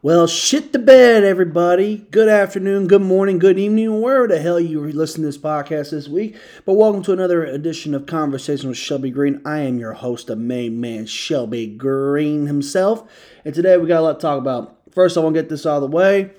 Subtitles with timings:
[0.00, 2.06] Well, shit the bed, everybody.
[2.12, 6.06] Good afternoon, good morning, good evening, wherever the hell you listen to this podcast this
[6.06, 6.36] week.
[6.64, 9.42] But welcome to another edition of Conversation with Shelby Green.
[9.44, 13.10] I am your host, the main man, Shelby Green himself.
[13.44, 14.78] And today we got a lot to talk about.
[14.92, 16.30] First, I want to get this out of the way.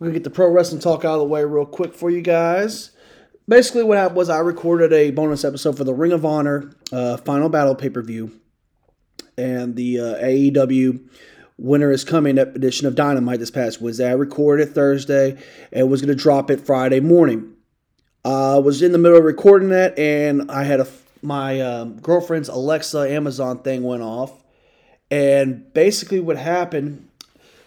[0.00, 2.10] We're going to get the pro wrestling talk out of the way real quick for
[2.10, 2.90] you guys.
[3.46, 7.16] Basically, what happened was I recorded a bonus episode for the Ring of Honor uh,
[7.18, 8.40] Final Battle pay per view
[9.36, 11.08] and the uh, AEW
[11.58, 14.08] Winter is Coming edition of Dynamite this past Wednesday.
[14.08, 15.36] I recorded Thursday
[15.72, 17.52] and was going to drop it Friday morning.
[18.24, 20.86] I uh, was in the middle of recording that, and I had a
[21.20, 24.30] my um, girlfriend's Alexa Amazon thing went off,
[25.10, 27.08] and basically what happened,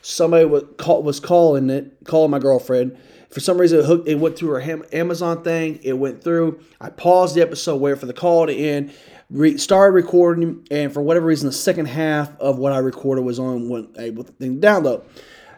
[0.02, 2.98] somebody was, call, was calling it, calling my girlfriend.
[3.30, 4.08] For some reason, it hooked.
[4.08, 5.81] It went through her Amazon thing.
[5.84, 6.62] It went through.
[6.80, 8.94] I paused the episode, waited for the call to end,
[9.31, 13.39] re- started recording, and for whatever reason, the second half of what I recorded was
[13.39, 15.03] on when able to download.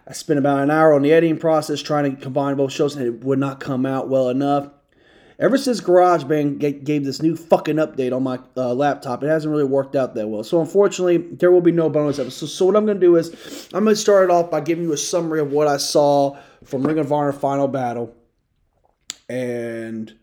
[0.07, 3.05] I spent about an hour on the editing process trying to combine both shows, and
[3.05, 4.69] it would not come out well enough.
[5.39, 9.63] Ever since GarageBand gave this new fucking update on my uh, laptop, it hasn't really
[9.63, 10.43] worked out that well.
[10.43, 12.45] So unfortunately, there will be no bonus episode.
[12.45, 14.61] So, so what I'm going to do is I'm going to start it off by
[14.61, 18.13] giving you a summary of what I saw from Ring of Honor Final Battle,
[19.27, 20.13] and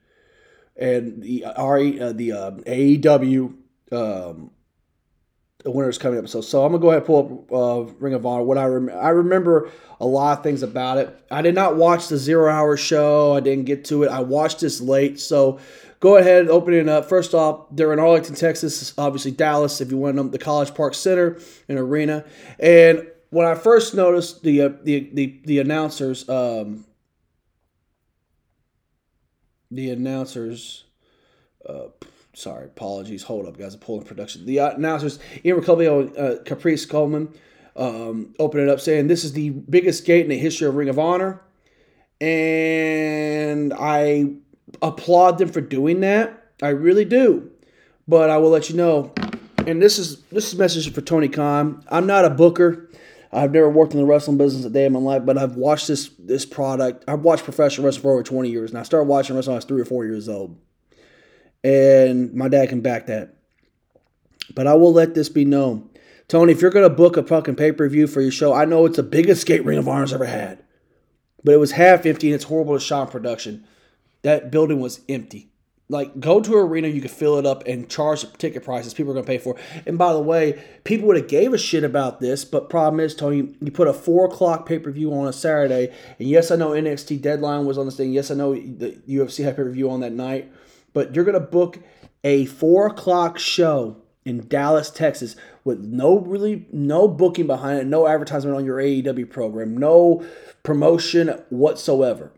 [0.81, 3.55] and the RE, uh, the uh, AEW
[3.92, 4.50] um,
[5.62, 6.28] the winter's coming up.
[6.28, 8.42] So, so I'm gonna go ahead and pull up uh, Ring of Honor.
[8.42, 11.14] What I rem- I remember a lot of things about it.
[11.31, 13.34] I did not watch the zero hour show.
[13.34, 14.09] I didn't get to it.
[14.09, 15.20] I watched this late.
[15.20, 15.59] So,
[16.00, 17.09] go ahead and open it up.
[17.09, 18.94] First off, they're in Arlington, Texas.
[18.97, 19.81] Obviously, Dallas.
[19.81, 22.25] If you want to know the College Park Center and Arena.
[22.59, 26.87] And when I first noticed the uh, the, the the announcers, um,
[29.70, 30.84] the announcers.
[31.68, 31.88] Uh,
[32.34, 33.22] sorry, apologies.
[33.24, 33.74] Hold up, guys.
[33.74, 34.46] I'm pulling production.
[34.46, 37.32] The uh, announcers, Ian Riccaboni, uh, Caprice Coleman,
[37.76, 40.88] um, open it up saying this is the biggest gate in the history of Ring
[40.88, 41.42] of Honor,
[42.20, 44.32] and I
[44.82, 46.36] applaud them for doing that.
[46.62, 47.50] I really do,
[48.06, 49.12] but I will let you know.
[49.66, 51.84] And this is this is message for Tony Khan.
[51.88, 52.91] I'm not a booker.
[53.32, 55.86] I've never worked in the wrestling business a day in my life, but I've watched
[55.86, 57.04] this this product.
[57.06, 59.58] I've watched professional wrestling for over 20 years, and I started watching wrestling when I
[59.58, 60.58] was three or four years old.
[61.62, 63.36] And my dad can back that.
[64.54, 65.88] But I will let this be known.
[66.26, 68.64] Tony, if you're going to book a fucking pay per view for your show, I
[68.64, 70.64] know it's the biggest skate ring of Honor's ever had.
[71.44, 73.66] But it was half empty and it's horrible to shot production.
[74.22, 75.50] That building was empty.
[75.91, 79.11] Like, go to an arena, you could fill it up and charge ticket prices people
[79.11, 79.56] are going to pay for.
[79.87, 83.12] And by the way, people would have gave a shit about this, but problem is,
[83.15, 87.21] Tony, you put a 4 o'clock pay-per-view on a Saturday, and yes, I know NXT
[87.21, 88.12] Deadline was on this thing.
[88.12, 90.53] Yes, I know the UFC had pay-per-view on that night,
[90.93, 91.81] but you're going to book
[92.22, 95.34] a 4 o'clock show in Dallas, Texas,
[95.65, 100.25] with no really no booking behind it, no advertisement on your AEW program, no
[100.62, 102.33] promotion whatsoever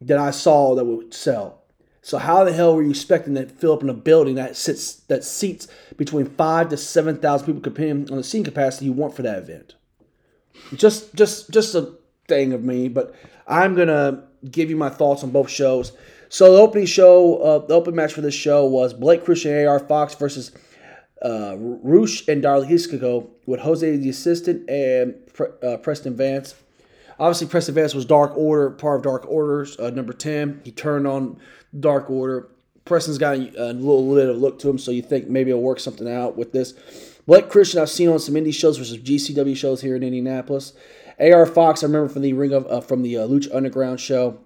[0.00, 1.62] that I saw that would sell.
[2.02, 4.94] So how the hell were you expecting to fill up in a building that sits
[5.08, 9.14] that seats between five to seven thousand people, depending on the seating capacity you want
[9.14, 9.74] for that event?
[10.74, 11.94] Just, just, just a
[12.26, 12.88] thing of me.
[12.88, 13.14] But
[13.46, 15.92] I'm gonna give you my thoughts on both shows.
[16.28, 19.80] So the opening show, uh, the open match for this show was Blake Christian AR
[19.80, 20.52] Fox versus
[21.24, 25.14] uh, Rush and Darley Hiskigo with Jose the assistant and
[25.62, 26.54] uh, Preston Vance.
[27.18, 30.62] Obviously, Preston Vance was Dark Order, part of Dark Order's uh, number 10.
[30.64, 31.38] He turned on
[31.78, 32.48] Dark Order.
[32.84, 35.80] Preston's got a, little bit of look to him, so you think maybe he'll work
[35.80, 36.72] something out with this.
[37.26, 40.72] Blake Christian, I've seen on some indie shows versus GCW shows here in Indianapolis.
[41.20, 44.38] AR Fox, I remember from the Ring of uh, from the uh, Lucha Underground show.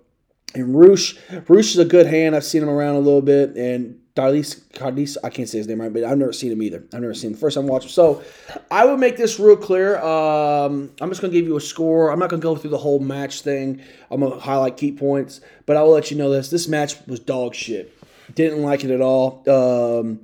[0.55, 1.17] And Roosh,
[1.49, 2.35] Roosh is a good hand.
[2.35, 3.57] I've seen him around a little bit.
[3.57, 6.85] And Darlis, Cardis, I can't say his name right, but I've never seen him either.
[6.93, 7.37] I've never seen him.
[7.39, 7.89] First time watching.
[7.89, 8.23] So
[8.71, 9.99] I would make this real clear.
[9.99, 12.11] Um, I'm just going to give you a score.
[12.11, 13.81] I'm not going to go through the whole match thing.
[14.11, 16.51] I'm going to highlight key points, but I will let you know this.
[16.51, 17.97] This match was dog shit.
[18.35, 19.49] Didn't like it at all.
[19.49, 20.21] Um,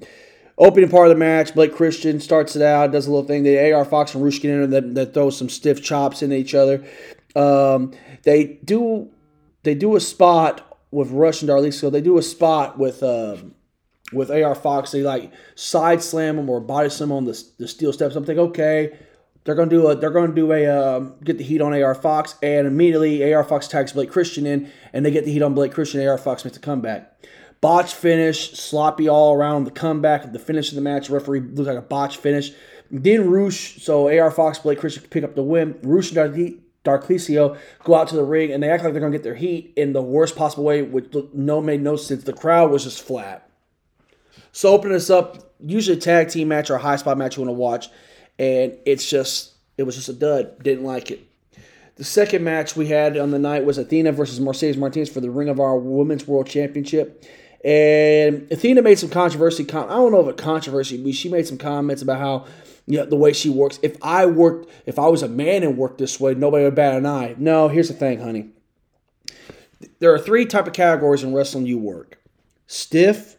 [0.59, 3.43] opening part of the match, Blake Christian starts it out, does a little thing.
[3.43, 6.55] The AR Fox and Rush get in there that, throw some stiff chops into each
[6.55, 6.85] other.
[7.35, 7.93] Um,
[8.23, 9.11] they do
[9.63, 11.71] they do a spot with Rush and Darley.
[11.71, 13.03] So they do a spot with.
[13.03, 13.55] Um,
[14.13, 17.93] with AR Fox, they like side slam him or body slam on the, the steel
[17.93, 18.17] steps.
[18.17, 18.99] I'm thinking, okay,
[19.45, 22.37] they're gonna do a they're gonna do a um, get the heat on AR Fox,
[22.43, 25.73] and immediately AR Fox tags Blake Christian in, and they get the heat on Blake
[25.73, 26.07] Christian.
[26.07, 27.15] AR Fox makes a comeback.
[27.61, 30.33] Botch finish, sloppy all around the comeback.
[30.33, 32.53] The finish of the match, referee looks like a botch finish.
[32.91, 35.79] Then Rush, so AR Fox, Blake Christian pick up the win.
[35.83, 39.25] Rush and Darklicio go out to the ring, and they act like they're gonna get
[39.25, 42.25] their heat in the worst possible way, which no made no sense.
[42.25, 43.48] The crowd was just flat.
[44.53, 47.43] So open this up, usually a tag team match or a high spot match you
[47.43, 47.89] want to watch,
[48.39, 50.63] and it's just it was just a dud.
[50.63, 51.21] Didn't like it.
[51.97, 55.31] The second match we had on the night was Athena versus Mercedes Martinez for the
[55.31, 57.25] Ring of Honor Women's World Championship.
[57.65, 59.65] And Athena made some controversy.
[59.65, 62.47] I don't know if a controversy, but she made some comments about how
[62.87, 63.79] you know, the way she works.
[63.83, 66.95] If I worked, if I was a man and worked this way, nobody would bat
[66.95, 67.35] an eye.
[67.37, 68.51] No, here's the thing, honey.
[69.99, 72.19] There are three type of categories in wrestling you work:
[72.69, 73.38] stiff,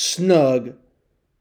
[0.00, 0.74] snug,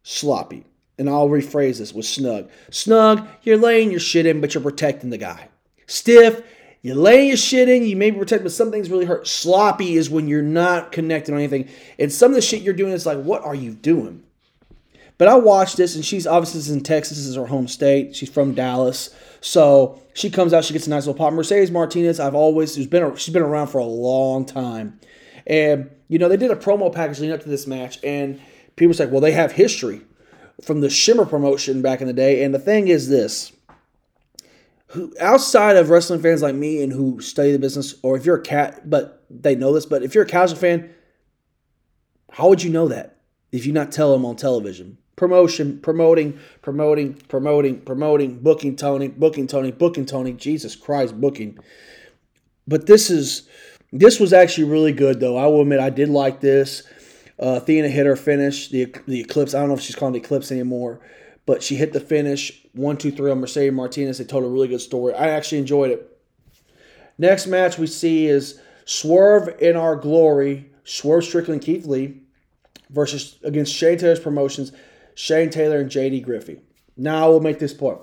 [0.04, 0.66] sloppy.
[0.98, 2.50] And I'll rephrase this with snug.
[2.72, 5.48] Snug, you're laying your shit in, but you're protecting the guy.
[5.88, 6.44] Stiff,
[6.82, 9.28] you're laying your shit in, you may be protected, but some things really hurt.
[9.28, 11.70] Sloppy is when you're not connected on anything.
[11.98, 14.24] And some of the shit you're doing is like, what are you doing?
[15.18, 17.18] But I watched this, and she's obviously in Texas.
[17.18, 18.16] This is her home state.
[18.16, 20.64] She's from Dallas, so she comes out.
[20.64, 21.34] She gets a nice little pop.
[21.34, 22.22] Mercedes Martinez.
[22.22, 24.98] I've always she's been she's been around for a long time,
[25.46, 28.40] and you know they did a promo package leading up to this match, and
[28.80, 30.02] people say, well, they have history
[30.64, 32.44] from the Shimmer promotion back in the day.
[32.44, 33.52] And the thing is this:
[34.88, 38.38] who outside of wrestling fans like me and who study the business, or if you're
[38.38, 40.90] a cat, but they know this, but if you're a casual fan,
[42.32, 43.18] how would you know that
[43.52, 44.98] if you not tell them on television?
[45.20, 50.32] promotion, promoting, promoting, promoting, promoting, booking Tony, booking Tony, booking Tony.
[50.32, 51.60] Jesus Christ, booking.
[52.66, 53.48] But this is
[53.92, 55.36] this was actually really good though.
[55.38, 56.84] I will admit I did like this.
[57.42, 59.54] Uh, Athena hit her finish, the the eclipse.
[59.54, 61.00] I don't know if she's calling the eclipse anymore,
[61.46, 64.18] but she hit the finish one, two, three on Mercedes Martinez.
[64.18, 65.14] They told a really good story.
[65.14, 66.18] I actually enjoyed it.
[67.18, 72.22] Next match we see is Swerve in Our Glory, Swerve Strickland Keith Lee
[72.90, 74.72] versus against Shane Taylor's promotions.
[75.16, 76.62] Shane Taylor and JD Griffey.
[76.96, 78.00] Now I will make this point.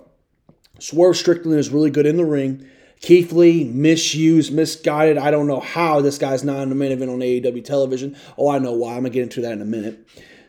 [0.78, 2.68] Swerve Strickland is really good in the ring.
[3.00, 5.19] Keith Lee, misused, misguided.
[5.19, 8.16] I don't know how this guy's not in the main event on AEW television.
[8.38, 8.93] Oh, I know why.
[8.93, 10.06] I'm going to get into that in a minute.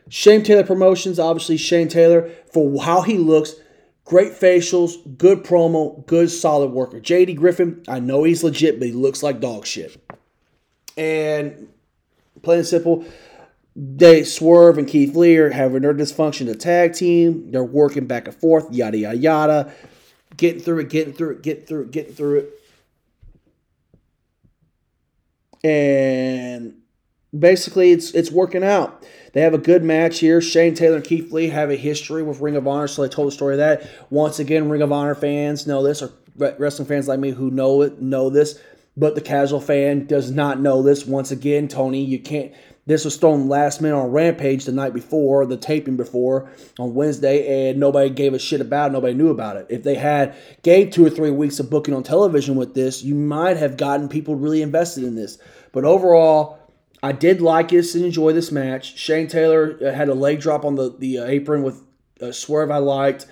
[0.10, 3.56] Shane Taylor Promotions, obviously, Shane Taylor, for how he looks,
[4.06, 7.00] great facials, good promo, good solid worker.
[7.00, 10.02] JD Griffey, I know he's legit, but he looks like dog shit.
[10.96, 11.68] And
[12.42, 13.06] plain and simple,
[13.76, 17.52] they Swerve and Keith Lee are having their dysfunction, the tag team.
[17.52, 19.74] They're working back and forth, yada yada yada,
[20.38, 22.54] getting through it, getting through it, getting through it, getting through it,
[25.64, 26.76] and
[27.38, 29.06] basically it's it's working out.
[29.34, 30.42] They have a good match here.
[30.42, 33.28] Shane Taylor and Keith Lee have a history with Ring of Honor, so they told
[33.28, 33.88] the story of that.
[34.10, 37.82] Once again, Ring of Honor fans know this, or wrestling fans like me who know
[37.82, 38.60] it know this,
[38.96, 41.06] but the casual fan does not know this.
[41.06, 42.54] Once again, Tony, you can't
[42.88, 46.50] this was thrown last minute on Rampage the night before, the taping before
[46.80, 48.94] on Wednesday, and nobody gave a shit about it.
[48.94, 49.68] Nobody knew about it.
[49.70, 53.14] If they had gave two or three weeks of booking on television with this, you
[53.14, 55.38] might have gotten people really invested in this.
[55.74, 56.60] But overall,
[57.04, 58.98] I did like this and enjoy this match.
[58.98, 61.84] Shane Taylor uh, had a leg drop on the, the uh, apron with
[62.22, 63.28] a swerve I liked.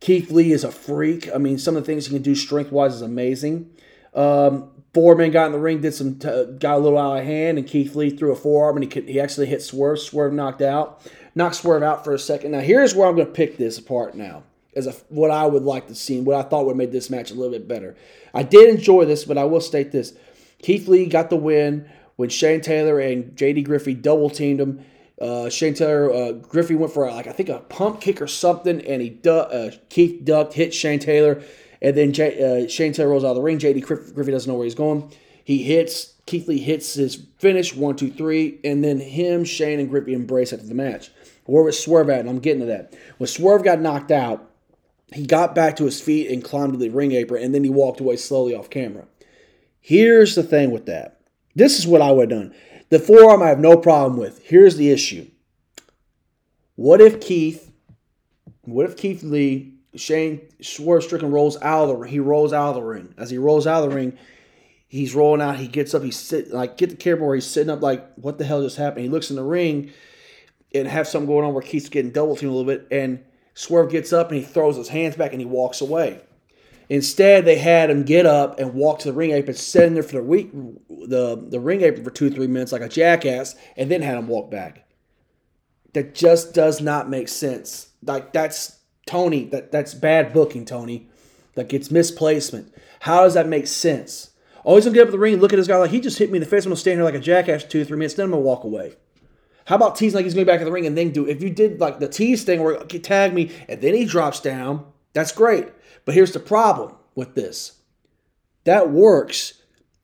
[0.00, 1.28] Keith Lee is a freak.
[1.34, 3.70] I mean, some of the things he can do strength wise is amazing.
[4.14, 7.58] Um, Foreman got in the ring, did some, t- got a little out of hand,
[7.58, 9.98] and Keith Lee threw a forearm, and he could, he actually hit Swerve.
[9.98, 11.02] Swerve knocked out,
[11.34, 12.52] knocked Swerve out for a second.
[12.52, 14.44] Now here's where I'm going to pick this apart now,
[14.74, 17.30] as a, what I would like to see, what I thought would made this match
[17.30, 17.96] a little bit better.
[18.32, 20.14] I did enjoy this, but I will state this:
[20.62, 23.62] Keith Lee got the win when Shane Taylor and J.D.
[23.62, 24.84] Griffey double teamed him.
[25.20, 28.80] Uh, Shane Taylor, uh, Griffey went for like I think a pump kick or something,
[28.80, 31.42] and he du- uh, Keith ducked, hit Shane Taylor.
[31.80, 33.58] And then J- uh, Shane Taylor rolls out of the ring.
[33.58, 33.84] JD
[34.14, 35.12] Griffey doesn't know where he's going.
[35.44, 39.88] He hits, Keith Lee hits his finish, one, two, three, and then him, Shane, and
[39.88, 41.10] Griffey embrace after the match.
[41.44, 42.20] Where was Swerve at?
[42.20, 42.94] And I'm getting to that.
[43.16, 44.50] When Swerve got knocked out,
[45.14, 47.70] he got back to his feet and climbed to the ring apron, and then he
[47.70, 49.06] walked away slowly off camera.
[49.80, 51.20] Here's the thing with that.
[51.54, 52.54] This is what I would have done.
[52.90, 54.42] The forearm I have no problem with.
[54.44, 55.30] Here's the issue.
[56.74, 57.72] What if Keith,
[58.62, 62.12] what if Keith Lee Shane Swerve Strickland rolls out of the ring.
[62.12, 63.14] He rolls out of the ring.
[63.16, 64.18] As he rolls out of the ring,
[64.86, 65.56] he's rolling out.
[65.56, 66.02] He gets up.
[66.02, 68.76] He's sitting like get the camera where he's sitting up like what the hell just
[68.76, 69.04] happened.
[69.04, 69.92] He looks in the ring
[70.74, 73.90] and have something going on where Keith's getting double teamed a little bit, and Swerve
[73.90, 76.20] gets up and he throws his hands back and he walks away.
[76.90, 80.02] Instead, they had him get up and walk to the ring apron, sit in there
[80.02, 83.90] for the week, the the ring apron for two three minutes like a jackass, and
[83.90, 84.86] then had him walk back.
[85.94, 87.88] That just does not make sense.
[88.02, 88.77] Like that's
[89.08, 91.08] Tony, that, that's bad booking, Tony.
[91.54, 92.72] That gets misplacement.
[93.00, 94.30] How does that make sense?
[94.64, 96.36] Always gonna get up the ring look at this guy like he just hit me
[96.36, 96.64] in the face.
[96.64, 98.64] I'm gonna stand here like a jackass for two, three minutes, then I'm gonna walk
[98.64, 98.94] away.
[99.64, 101.50] How about teasing like he's going back in the ring and then do if you
[101.50, 104.84] did like the tease thing where okay, tag me and then he drops down,
[105.14, 105.68] that's great.
[106.04, 107.80] But here's the problem with this.
[108.64, 109.54] That works,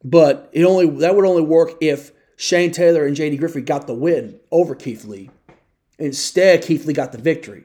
[0.03, 3.95] but it only that would only work if Shane Taylor and JD Griffey got the
[3.95, 5.31] win over Keith Lee.
[5.99, 7.65] Instead, Keith Lee got the victory.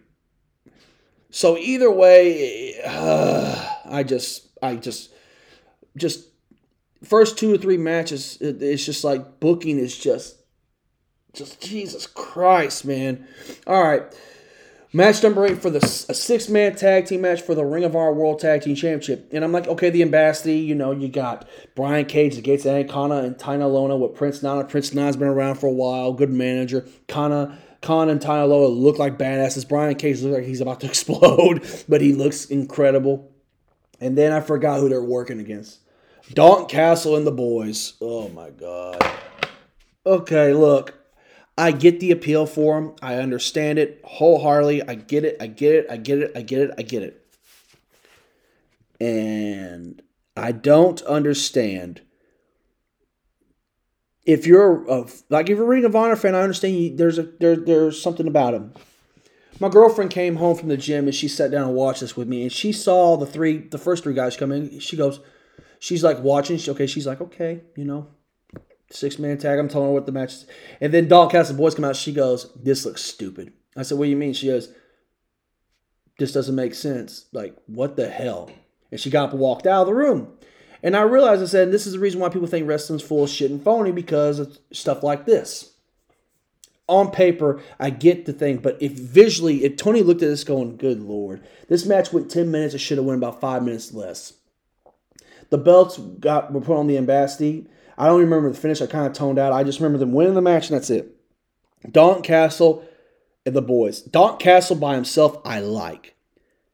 [1.31, 5.11] So either way, uh, I just, I just,
[5.95, 6.27] just
[7.03, 10.37] first two or three matches, it, it's just like booking is just,
[11.33, 13.27] just Jesus Christ, man.
[13.67, 14.03] All right.
[14.91, 15.77] Match number eight for the
[16.09, 19.29] a six man tag team match for the Ring of Honor World Tag Team Championship.
[19.31, 22.73] And I'm like, okay, the Ambassador, you know, you got Brian Cage, the Gates of
[22.73, 24.63] Agony, and Tana Lona with Prince Nana.
[24.63, 26.87] Prince Nana's been around for a while, good manager.
[27.07, 27.59] Kana.
[27.81, 29.67] Khan and Tana look like badasses.
[29.67, 33.31] Brian Cage looks like he's about to explode, but he looks incredible.
[34.01, 35.79] And then I forgot who they're working against.
[36.33, 37.93] Dalton Castle and the boys.
[38.01, 39.03] Oh my God.
[40.05, 40.95] Okay, look.
[41.57, 42.93] I get the appeal for him.
[43.01, 44.87] I understand it wholeheartedly.
[44.87, 45.35] I get it.
[45.41, 45.87] I get it.
[45.89, 46.31] I get it.
[46.33, 46.71] I get it.
[46.77, 47.25] I get it.
[49.01, 50.01] And
[50.37, 52.01] I don't understand.
[54.25, 57.17] If you're a, like if you're a Ring of Honor fan, I understand you, there's
[57.17, 58.73] a there, there's something about him.
[59.59, 62.27] My girlfriend came home from the gym and she sat down and watched this with
[62.27, 64.79] me, and she saw the three, the first three guys come in.
[64.79, 65.19] She goes,
[65.79, 66.57] she's like watching.
[66.57, 68.07] She, okay, she's like, okay, you know,
[68.91, 69.59] six man tag.
[69.59, 70.45] I'm telling her what the match is.
[70.81, 71.95] And then Dalton Castle boys come out.
[71.95, 73.53] She goes, This looks stupid.
[73.75, 74.33] I said, What do you mean?
[74.33, 74.69] She goes,
[76.17, 77.25] This doesn't make sense.
[77.33, 78.51] Like, what the hell?
[78.91, 80.37] And she got up and walked out of the room.
[80.81, 83.29] And I realized I said, This is the reason why people think wrestling's full of
[83.29, 85.73] shit and phony because of stuff like this.
[86.87, 90.77] On paper, I get the thing, but if visually, if Tony looked at this going,
[90.77, 94.33] Good lord, this match went 10 minutes, it should have went about five minutes less.
[95.49, 97.67] The belts got were put on the ambassador
[97.99, 98.81] I don't remember the finish.
[98.81, 99.51] I kind of toned out.
[99.51, 101.17] I just remember them winning the match, and that's it.
[101.91, 102.85] Dalton Castle
[103.45, 104.01] and the boys.
[104.01, 106.15] Dalton Castle by himself, I like.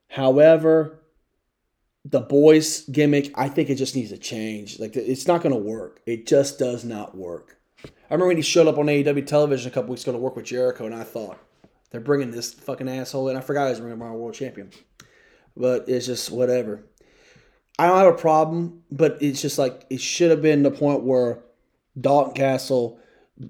[0.09, 0.99] However,
[2.05, 4.79] the boys gimmick, I think it just needs to change.
[4.79, 6.01] Like it's not going to work.
[6.05, 7.57] It just does not work.
[7.83, 10.35] I remember when he showed up on AEW television a couple weeks ago to work
[10.35, 11.39] with Jericho, and I thought
[11.89, 13.35] they're bringing this fucking asshole in.
[13.35, 14.69] I forgot he was Ring of Honor World Champion,
[15.57, 16.83] but it's just whatever.
[17.79, 21.03] I don't have a problem, but it's just like it should have been the point
[21.03, 21.43] where
[21.99, 22.99] Dalton Castle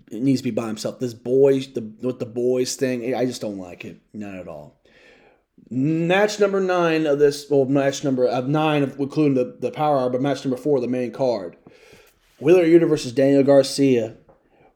[0.10, 1.00] needs to be by himself.
[1.00, 4.82] This boys, the with the boys thing, I just don't like it, not at all.
[5.70, 9.98] Match number nine of this, well, match number uh, of nine, including the the power
[9.98, 11.58] hour, but match number four, the main card.
[12.40, 14.18] Wheeler Yuta versus Daniel Garcia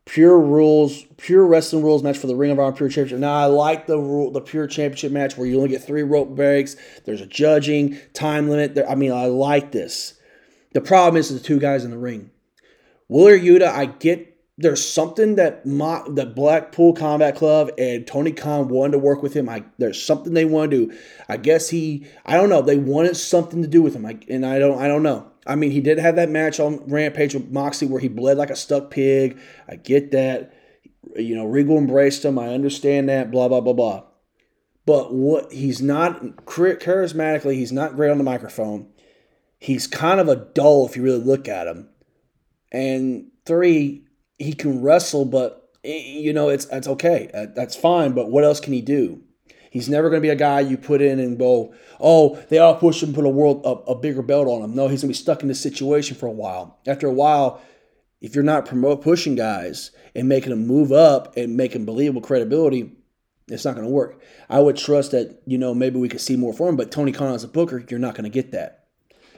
[0.10, 3.20] pure rules, pure wrestling rules match for the Ring of Honor Pure Championship.
[3.20, 6.30] Now I like the rule, the pure championship match where you only get three rope
[6.30, 6.76] breaks.
[7.06, 8.74] There's a judging time limit.
[8.74, 10.16] There, I mean, I like this.
[10.74, 12.32] The problem is the two guys in the ring.
[13.08, 18.68] Wheeler Yuta, I get there's something that my, the Blackpool Combat Club and Tony Khan
[18.68, 19.48] wanted to work with him.
[19.48, 20.98] I there's something they want to do.
[21.30, 22.62] I guess he I don't know.
[22.62, 24.06] They wanted something to do with him.
[24.06, 25.32] I, and I don't I don't know.
[25.48, 28.50] I mean, he did have that match on Rampage with Moxley where he bled like
[28.50, 29.40] a stuck pig.
[29.70, 30.54] I get that.
[31.16, 32.38] You know, Regal embraced him.
[32.38, 33.32] I understand that.
[33.32, 34.04] Blah blah blah blah.
[34.86, 38.90] But what he's not charismatically, he's not great on the microphone.
[39.58, 41.88] He's kind of a dull if you really look at him.
[42.72, 44.06] And three,
[44.40, 47.30] he can wrestle, but eh, you know it's it's okay.
[47.56, 48.14] That's fine.
[48.14, 49.22] But what else can he do?
[49.72, 52.76] He's never going to be a guy you put in and go, oh, they all
[52.76, 54.74] push him, put a world a, a bigger belt on him.
[54.74, 56.80] No, he's going to be stuck in this situation for a while.
[56.88, 57.62] After a while,
[58.20, 62.92] if you're not promote pushing guys and making them move up and making believable credibility,
[63.48, 64.22] it's not going to work.
[64.50, 67.12] I would trust that you know maybe we could see more from him, but Tony
[67.12, 68.88] Khan as a booker, you're not going to get that.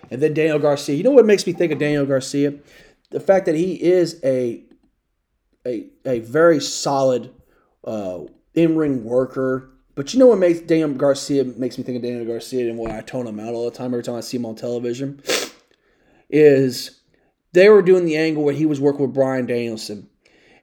[0.09, 0.95] And then Daniel Garcia.
[0.95, 2.53] You know what makes me think of Daniel Garcia?
[3.11, 4.63] The fact that he is a
[5.65, 7.33] a a very solid
[7.83, 8.21] uh,
[8.53, 9.69] in ring worker.
[9.93, 12.97] But you know what makes Daniel Garcia makes me think of Daniel Garcia and why
[12.97, 15.21] I tone him out all the time every time I see him on television
[16.29, 17.01] is
[17.51, 20.09] they were doing the angle where he was working with Bryan Danielson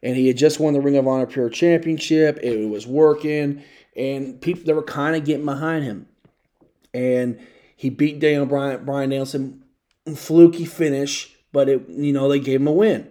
[0.03, 2.39] and he had just won the Ring of Honor Pure Championship.
[2.43, 3.63] It was working,
[3.97, 6.09] and people they were kind of getting behind him.
[6.95, 7.39] And
[7.77, 9.65] he beat Daniel Bryan, Bryan Danielson,
[10.15, 13.09] fluky finish, but it you know they gave him a win.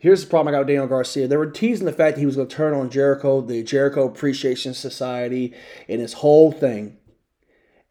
[0.00, 1.28] Here's the problem I got with Daniel Garcia.
[1.28, 4.08] They were teasing the fact that he was going to turn on Jericho, the Jericho
[4.08, 5.52] Appreciation Society,
[5.90, 6.96] and his whole thing.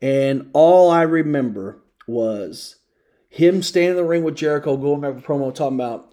[0.01, 2.78] And all I remember was
[3.30, 6.12] him standing in the ring with Jericho, going back to promo, talking about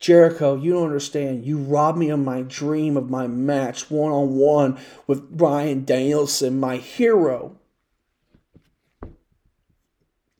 [0.00, 1.44] Jericho, you don't understand.
[1.44, 6.58] You robbed me of my dream of my match one on one with Bryan Danielson,
[6.58, 7.56] my hero.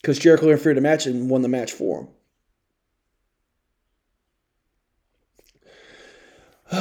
[0.00, 2.08] Because Jericho interfered in the match and won the match for him.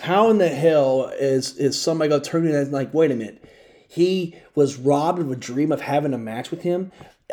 [0.00, 3.44] How in the hell is is somebody gonna turn it and like, wait a minute,
[3.88, 6.90] he was robbed of a dream of having a match with him?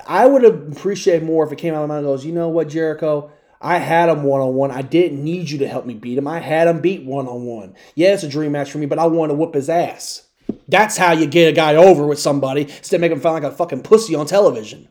[0.08, 2.50] I would have appreciated more if it came out of my and goes, you know
[2.50, 3.32] what, Jericho?
[3.62, 4.72] I had him one on one.
[4.72, 6.28] I didn't need you to help me beat him.
[6.28, 7.76] I had him beat one on one.
[7.96, 10.28] Yeah, it's a dream match for me, but I want to whoop his ass.
[10.68, 13.44] That's how you get a guy over with somebody instead of making him feel like
[13.44, 14.88] a fucking pussy on television.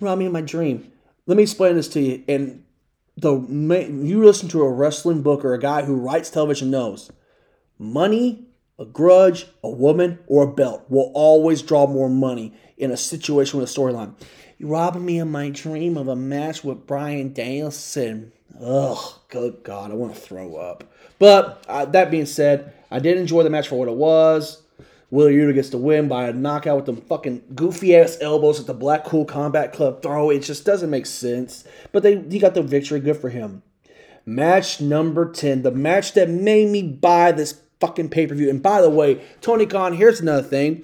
[0.00, 0.90] robbed me of my dream.
[1.26, 2.24] Let me explain this to you.
[2.26, 2.61] And
[3.16, 7.10] the you listen to a wrestling book or a guy who writes television knows
[7.78, 8.46] money,
[8.78, 13.58] a grudge, a woman, or a belt will always draw more money in a situation
[13.58, 14.14] with a storyline.
[14.58, 18.32] You robbing me of my dream of a match with Bryan Danielson.
[18.60, 20.84] Ugh, good God, I want to throw up.
[21.18, 24.61] But uh, that being said, I did enjoy the match for what it was.
[25.12, 28.66] Wheeler Yuta gets to win by a knockout with them fucking goofy ass elbows at
[28.66, 30.30] the Blackpool Combat Club throw.
[30.30, 31.64] It just doesn't make sense.
[31.92, 32.98] But they he got the victory.
[32.98, 33.62] Good for him.
[34.24, 35.64] Match number 10.
[35.64, 38.48] The match that made me buy this fucking pay per view.
[38.48, 40.82] And by the way, Tony Khan, here's another thing.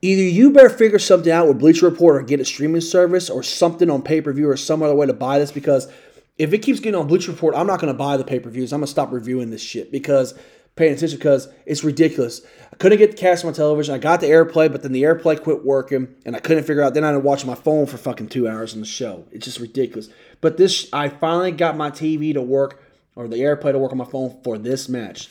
[0.00, 3.42] Either you better figure something out with Bleacher Report or get a streaming service or
[3.42, 5.92] something on pay per view or some other way to buy this because
[6.38, 8.48] if it keeps getting on Bleacher Report, I'm not going to buy the pay per
[8.48, 8.72] views.
[8.72, 10.38] I'm going to stop reviewing this shit because
[10.76, 12.42] paying attention because it's ridiculous.
[12.72, 13.94] I couldn't get the cast on my television.
[13.94, 16.94] I got the AirPlay, but then the AirPlay quit working, and I couldn't figure out.
[16.94, 19.26] Then I had to watch my phone for fucking two hours on the show.
[19.30, 20.08] It's just ridiculous.
[20.40, 22.82] But this, I finally got my TV to work
[23.16, 25.28] or the AirPlay to work on my phone for this match.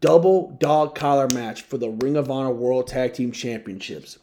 [0.00, 4.18] Double dog collar match for the Ring of Honor World Tag Team Championships.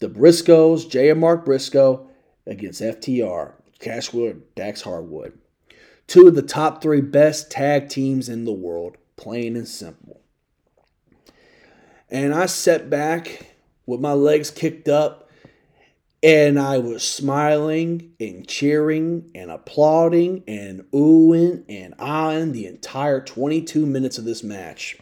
[0.00, 2.08] The Briscoes, Jay and Mark Briscoe
[2.46, 5.38] against FTR, Cash Wheeler, Dax Harwood.
[6.06, 10.20] Two of the top three best tag teams in the world plain and simple.
[12.10, 13.54] And I sat back
[13.86, 15.30] with my legs kicked up
[16.22, 23.84] and I was smiling and cheering and applauding and oohing and ahhing the entire 22
[23.84, 24.96] minutes of this match.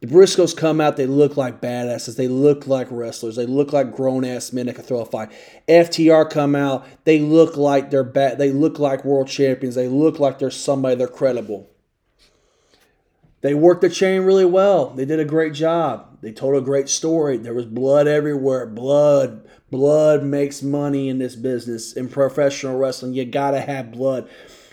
[0.00, 2.16] The Briscoes come out, they look like badasses.
[2.16, 3.36] They look like wrestlers.
[3.36, 5.30] They look like grown ass men that can throw a fight.
[5.68, 8.38] FTR come out, they look like they're bad.
[8.38, 9.74] They look like world champions.
[9.74, 11.70] They look like they're somebody, they're credible.
[13.42, 14.90] They worked the chain really well.
[14.90, 16.18] They did a great job.
[16.20, 17.36] They told a great story.
[17.36, 18.66] There was blood everywhere.
[18.66, 19.46] Blood.
[19.70, 21.92] Blood makes money in this business.
[21.92, 24.28] In professional wrestling, you gotta have blood.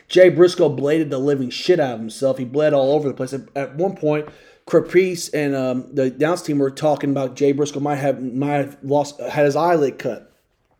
[0.08, 2.38] Jay Briscoe bladed the living shit out of himself.
[2.38, 3.34] He bled all over the place.
[3.56, 4.30] At one point,
[4.65, 8.78] Caprice and um, the Downs team were talking about Jay Briscoe might have might have
[8.84, 10.32] lost had his eyelid cut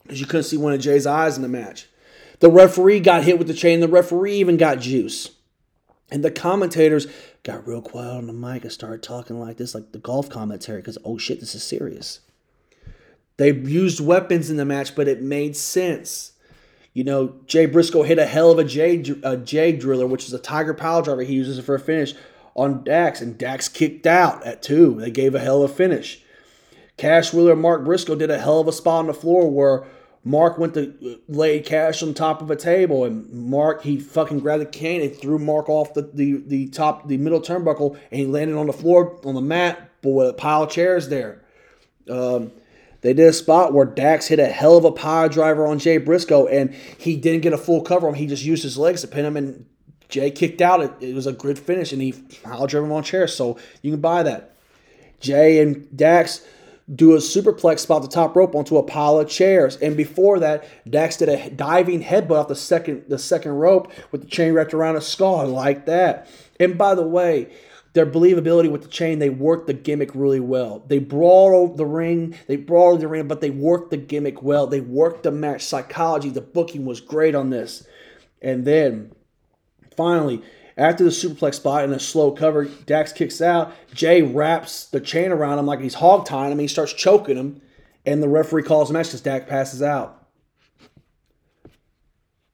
[0.04, 1.88] because you couldn't see one of Jay's eyes in the match.
[2.40, 3.80] The referee got hit with the chain.
[3.80, 5.32] The referee even got juice.
[6.12, 7.08] And the commentators
[7.44, 10.80] got real quiet on the mic and started talking like this, like the golf commentary,
[10.80, 12.22] because oh shit, this is serious.
[13.38, 16.34] They used weapons in the match, but it made sense.
[16.94, 20.34] You know, Jay Briscoe hit a hell of a J, a J driller, which is
[20.34, 22.14] a Tiger Pile driver he uses it for a finish
[22.56, 25.00] on Dax, and Dax kicked out at two.
[25.00, 26.22] They gave a hell of a finish.
[26.98, 29.86] Cash Wheeler and Mark Briscoe did a hell of a spot on the floor where
[30.26, 34.62] Mark went to lay cash on top of a table, and Mark he fucking grabbed
[34.62, 38.26] the cane and threw Mark off the, the, the top the middle turnbuckle, and he
[38.26, 41.44] landed on the floor on the mat, but with a pile of chairs there.
[42.10, 42.52] Um,
[43.02, 45.98] they did a spot where Dax hit a hell of a power driver on Jay
[45.98, 48.14] Briscoe, and he didn't get a full cover on.
[48.14, 49.66] He just used his legs to pin him, and
[50.08, 50.80] Jay kicked out.
[50.80, 53.92] It, it was a good finish, and he power driven him on chairs, so you
[53.92, 54.56] can buy that.
[55.20, 56.46] Jay and Dax
[56.94, 59.78] do a superplex spot the top rope onto a pile of chairs.
[59.78, 64.22] And before that, Dax did a diving headbutt off the second the second rope with
[64.22, 66.28] the chain wrapped around a skull like that.
[66.60, 67.54] And by the way,
[67.94, 70.84] their believability with the chain, they worked the gimmick really well.
[70.88, 74.68] They brawled the ring, they brawled the ring, but they worked the gimmick well.
[74.68, 76.30] They worked the match psychology.
[76.30, 77.88] The booking was great on this.
[78.42, 79.12] And then
[79.96, 80.42] finally,
[80.78, 83.74] after the superplex spot and a slow cover, Dax kicks out.
[83.94, 86.60] Jay wraps the chain around him like he's hog tying him.
[86.60, 87.62] He starts choking him,
[88.06, 90.20] and the referee calls a match because Dax passes out.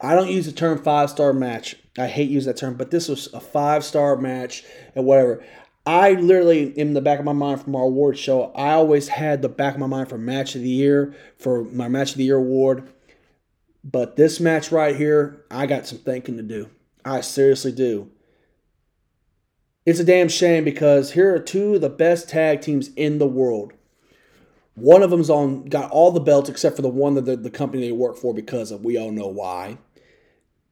[0.02, 1.76] I don't use the term five star match.
[1.98, 4.64] I hate using that term, but this was a five star match
[4.96, 5.44] and whatever.
[5.86, 9.42] I literally, in the back of my mind from our award show, I always had
[9.42, 12.26] the back of my mind for match of the year, for my match of the
[12.26, 12.88] year award.
[13.84, 16.70] But this match right here, I got some thinking to do.
[17.10, 18.12] I seriously do.
[19.86, 23.28] It's a damn shame because here are two of the best tag teams in the
[23.28, 23.74] world.
[24.76, 27.50] One of them's on got all the belts except for the one that the, the
[27.50, 29.80] company they work for because of we all know why.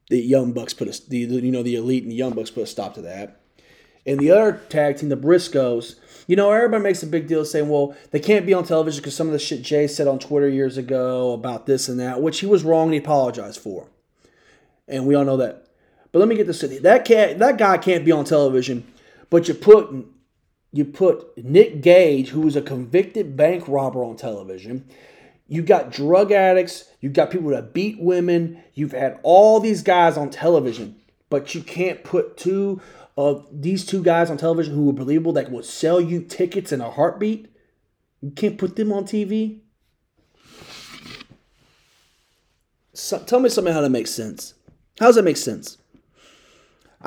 [0.10, 2.64] The Young Bucks put a the, you know the Elite and the Young Bucks put
[2.64, 3.42] a stop to that.
[4.06, 5.96] And the other tag team, the Briscoes,
[6.28, 9.16] you know, everybody makes a big deal saying, well, they can't be on television because
[9.16, 12.40] some of the shit Jay said on Twitter years ago about this and that, which
[12.40, 13.90] he was wrong and he apologized for.
[14.88, 15.67] And we all know that.
[16.12, 16.80] But let me get this you.
[16.80, 18.86] That cat, that guy can't be on television.
[19.30, 20.08] But you put
[20.72, 24.88] you put Nick Gage, who was a convicted bank robber, on television.
[25.48, 26.86] You got drug addicts.
[27.00, 28.62] You got people that beat women.
[28.74, 30.98] You've had all these guys on television,
[31.30, 32.82] but you can't put two
[33.18, 36.82] of these two guys on television who are believable that would sell you tickets in
[36.82, 37.52] a heartbeat.
[38.22, 39.62] You can't put them on TV.
[42.94, 44.54] So, tell me something how that makes sense.
[45.00, 45.78] How does that make sense?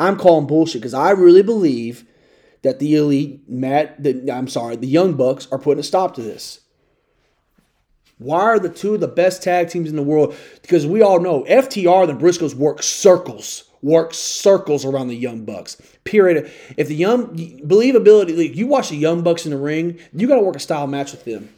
[0.01, 2.05] I'm calling bullshit because I really believe
[2.63, 6.23] that the elite, Matt, the, I'm sorry, the Young Bucks are putting a stop to
[6.23, 6.61] this.
[8.19, 10.35] Why are the two of the best tag teams in the world?
[10.63, 15.45] Because we all know FTR and the Briscoes work circles, work circles around the Young
[15.45, 15.81] Bucks.
[16.05, 16.51] Period.
[16.77, 17.29] If the young
[17.67, 20.61] believability, like you watch the Young Bucks in the ring, you got to work a
[20.61, 21.49] style match with them,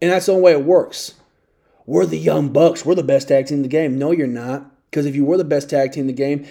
[0.00, 1.14] and that's the only way it works.
[1.86, 2.84] We're the Young Bucks.
[2.84, 3.98] We're the best tag team in the game.
[3.98, 4.70] No, you're not.
[4.90, 6.46] Because if you were the best tag team in the game,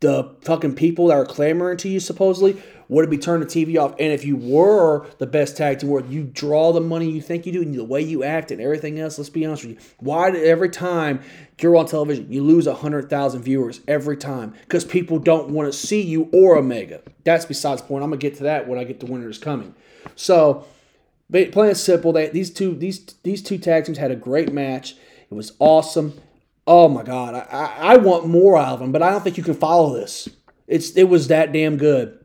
[0.00, 3.78] the fucking people that are clamoring to you supposedly would it be turn the TV
[3.78, 3.92] off?
[3.98, 7.44] And if you were the best tag team world, you draw the money you think
[7.44, 9.18] you do and the way you act and everything else.
[9.18, 9.78] Let's be honest with you.
[9.98, 11.20] Why did every time
[11.60, 14.54] you're on television, you lose 100,000 viewers every time?
[14.62, 17.02] Because people don't want to see you or Omega.
[17.24, 18.02] That's besides the point.
[18.02, 19.74] I'm going to get to that when I get to Winter is Coming.
[20.16, 20.64] So,
[21.30, 24.96] plain and simple, they, these two these these two tag teams had a great match.
[25.30, 26.18] It was awesome.
[26.70, 29.42] Oh my god, I, I, want more out of them, but I don't think you
[29.42, 30.28] can follow this.
[30.66, 32.22] It's it was that damn good.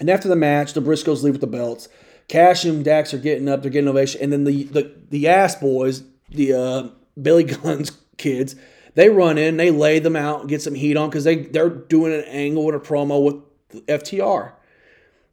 [0.00, 1.90] And after the match, the Briscoes leave with the belts.
[2.26, 5.56] Cash and Dax are getting up, they're getting ovation, and then the the, the ass
[5.56, 6.88] boys, the uh,
[7.20, 8.56] Billy Gunn's kids,
[8.94, 12.14] they run in, they lay them out, get some heat on because they they're doing
[12.14, 14.52] an angle and a promo with FTR.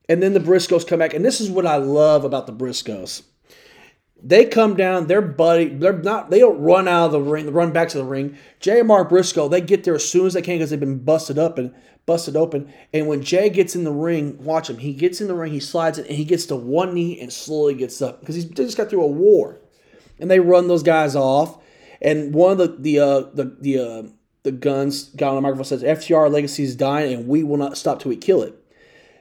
[0.10, 3.22] And then the Briscoes come back, and this is what I love about the Briscoes.
[4.22, 7.72] They come down, they're buddy, they're not, they don't run out of the ring, run
[7.72, 8.38] back to the ring.
[8.60, 11.40] Jay Mark Briscoe, they get there as soon as they can because they've been busted
[11.40, 11.74] up and
[12.06, 12.74] busted open.
[12.94, 14.80] And when Jay gets in the ring, watch him.
[14.80, 17.32] He gets in the ring, he slides it, and he gets to one knee and
[17.32, 19.62] slowly gets up because he's just got through a war.
[20.20, 21.64] And they run those guys off.
[22.02, 24.04] And one of the the uh, the the uh,
[24.44, 27.78] the Gunns got on the microphone says FTR legacy is dying, and we will not
[27.78, 28.59] stop till we kill it.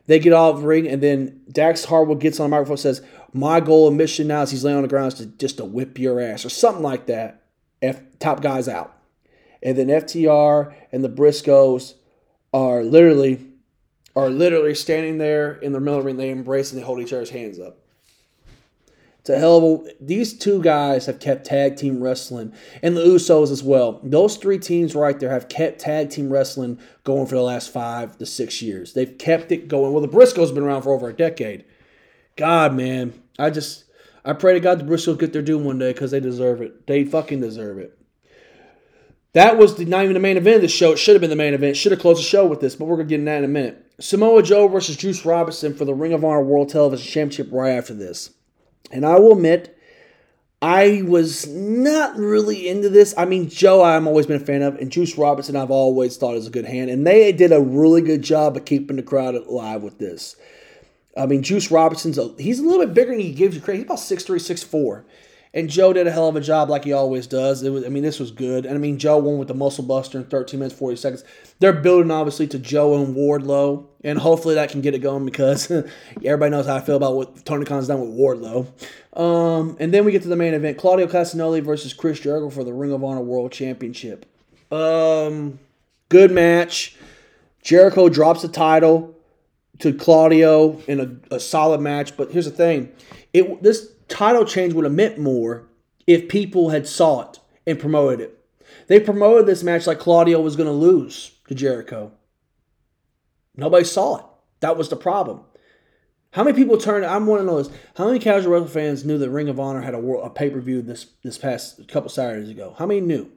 [0.09, 3.03] They get off the ring, and then Dax Harwood gets on the microphone and says,
[3.33, 5.65] "My goal and mission now, as he's laying on the ground, is to just to
[5.65, 7.43] whip your ass or something like that."
[7.81, 8.97] F top guys out,
[9.63, 11.95] and then FTR and the Briscoes
[12.53, 13.39] are literally
[14.17, 16.17] are literally standing there in the middle of the ring.
[16.17, 17.79] They embrace and they hold each other's hands up.
[19.29, 19.91] A hell of a.
[20.01, 24.01] These two guys have kept tag team wrestling, and the Usos as well.
[24.03, 28.17] Those three teams right there have kept tag team wrestling going for the last five
[28.19, 28.95] to six years.
[28.95, 29.93] They've kept it going.
[29.93, 31.67] Well, the Briscoes been around for over a decade.
[32.37, 33.85] God, man, I just
[34.25, 36.87] I pray to God the Briscoes get their due one day because they deserve it.
[36.87, 37.99] They fucking deserve it.
[39.35, 40.93] That was the, not even the main event of the show.
[40.93, 41.77] It should have been the main event.
[41.77, 43.45] Should have closed the show with this, but we're going to get in that in
[43.45, 43.93] a minute.
[44.01, 47.95] Samoa Joe versus Juice Robinson for the Ring of Honor World Television Championship right after
[47.95, 48.31] this.
[48.91, 49.79] And I will admit,
[50.61, 53.15] I was not really into this.
[53.17, 56.37] I mean, Joe, I've always been a fan of, and Juice Robinson, I've always thought
[56.37, 56.91] is a good hand.
[56.91, 60.37] And they did a really good job of keeping the crowd alive with this.
[61.17, 63.79] I mean, Juice Robinson's a, he's a little bit bigger than he gives you credit.
[63.79, 65.05] He's about 6'3", 6'4".
[65.55, 67.63] And Joe did a hell of a job like he always does.
[67.63, 68.67] It was, I mean, this was good.
[68.67, 71.25] And I mean, Joe won with the muscle buster in 13 minutes, 40 seconds.
[71.59, 73.87] They're building, obviously, to Joe and Wardlow.
[74.05, 75.71] And hopefully that can get it going because
[76.25, 78.67] everybody knows how I feel about what Tony Khan's done with Wardlow.
[79.21, 82.63] Um, and then we get to the main event Claudio Castagnoli versus Chris Jericho for
[82.63, 84.25] the Ring of Honor World Championship.
[84.71, 85.59] Um,
[86.09, 86.97] good match.
[87.63, 89.15] Jericho drops the title
[89.81, 92.17] to Claudio in a, a solid match.
[92.17, 92.93] But here's the thing
[93.33, 95.67] it this title change would have meant more
[96.07, 98.35] if people had saw it and promoted it.
[98.87, 102.13] They promoted this match like Claudio was going to lose to Jericho.
[103.59, 104.25] Nobody saw it.
[104.61, 105.41] That was the problem.
[106.31, 107.05] How many people turned?
[107.05, 107.75] I want to know this.
[107.97, 110.61] How many casual wrestling fans knew that Ring of Honor had a, a pay per
[110.61, 112.77] view this this past couple Saturdays ago?
[112.79, 113.31] How many knew?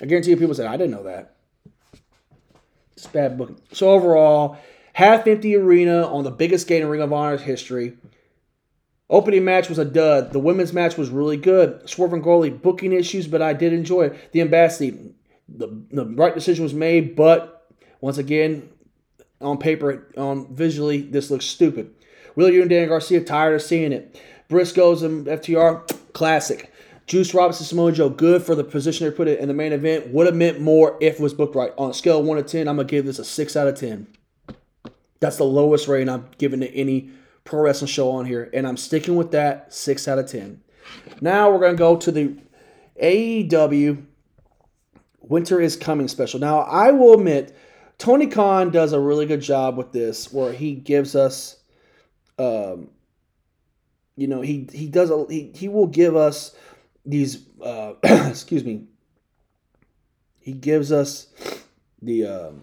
[0.00, 1.36] I guarantee you, people said I didn't know that.
[2.96, 3.60] It's bad booking.
[3.72, 4.58] So overall,
[4.92, 7.96] half empty arena on the biggest game in Ring of Honor's history.
[9.10, 10.32] Opening match was a dud.
[10.32, 11.88] The women's match was really good.
[11.88, 14.32] Swerve and Goldie booking issues, but I did enjoy it.
[14.32, 14.96] The ambassador,
[15.48, 18.68] the, the right decision was made, but once again,
[19.40, 21.94] on paper, on visually, this looks stupid.
[22.36, 24.20] Yuta and Dan Garcia tired of seeing it.
[24.48, 26.72] Briscoes and FTR, classic.
[27.06, 30.08] Juice Robinson, Samoa Joe, good for the position they put it in the main event.
[30.08, 31.72] Would have meant more if it was booked right.
[31.78, 33.68] On a scale of 1 to 10, I'm going to give this a 6 out
[33.68, 34.08] of 10.
[35.20, 37.10] That's the lowest rating I'm giving to any
[37.46, 40.60] pro wrestling show on here, and I'm sticking with that six out of ten.
[41.20, 42.36] Now we're gonna go to the
[43.02, 44.04] AEW
[45.20, 46.38] Winter is Coming special.
[46.38, 47.56] Now I will admit,
[47.98, 51.56] Tony Khan does a really good job with this, where he gives us,
[52.38, 52.90] um,
[54.16, 56.54] you know, he he does a, he he will give us
[57.04, 57.46] these.
[57.62, 58.84] Uh, excuse me.
[60.40, 61.28] He gives us
[62.02, 62.26] the.
[62.26, 62.62] Um,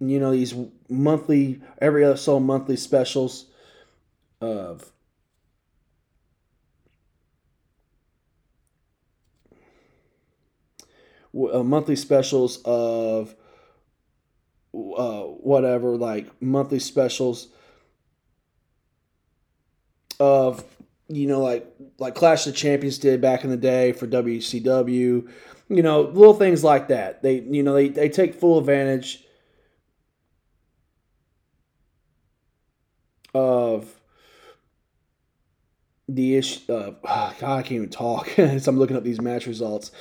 [0.00, 0.54] you know these
[0.88, 3.46] monthly every other so monthly specials
[4.40, 4.92] of
[11.34, 13.34] uh, monthly specials of
[15.46, 17.48] whatever, like monthly specials
[20.18, 20.64] of
[21.08, 21.64] you know like
[21.98, 25.30] like Clash of Champions did back in the day for WCW.
[25.68, 27.22] You know, little things like that.
[27.22, 29.24] They you know they, they take full advantage
[33.32, 33.94] of
[36.08, 36.72] the issue.
[36.72, 36.90] Uh,
[37.38, 39.92] God, I can't even talk as I'm looking up these match results.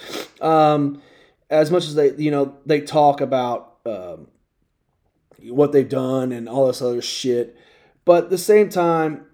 [0.41, 1.03] Um,
[1.51, 4.27] as much as they, you know, they talk about um,
[5.49, 7.57] what they've done and all this other shit,
[8.03, 9.25] but at the same time,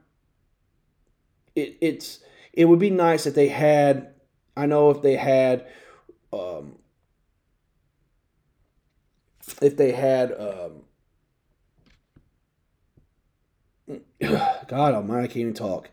[1.56, 2.20] it, it's
[2.54, 4.14] it would be nice if they had.
[4.56, 5.68] I know if they had.
[6.34, 6.78] Um,
[9.62, 10.84] if they had um,
[14.68, 15.90] God Almighty, I can't even talk.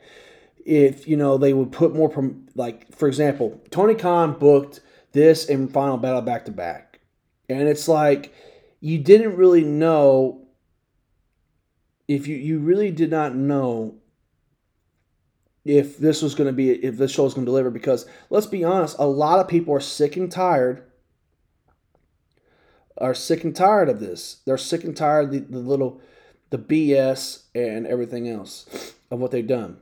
[0.65, 2.13] If you know they would put more,
[2.55, 4.81] like for example, Tony Khan booked
[5.13, 7.01] this and Final Battle back to back,
[7.49, 8.35] and it's like
[8.81, 10.47] you didn't really know
[12.07, 13.97] if you you really did not know
[15.65, 18.47] if this was going to be if this show was going to deliver because let's
[18.47, 20.85] be honest, a lot of people are sick and tired
[23.01, 24.39] are sick and tired of this.
[24.45, 26.01] They're sick and tired of the, the little
[26.51, 29.79] the BS and everything else of what they've done.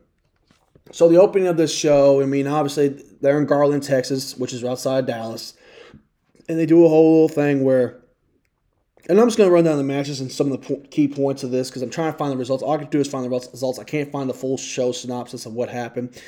[0.92, 2.88] So the opening of this show, I mean, obviously
[3.20, 5.54] they're in Garland, Texas, which is outside Dallas,
[6.48, 8.00] and they do a whole little thing where,
[9.08, 11.08] and I'm just going to run down the matches and some of the po- key
[11.08, 12.62] points of this because I'm trying to find the results.
[12.62, 13.78] All I can do is find the results.
[13.78, 16.20] I can't find the full show synopsis of what happened.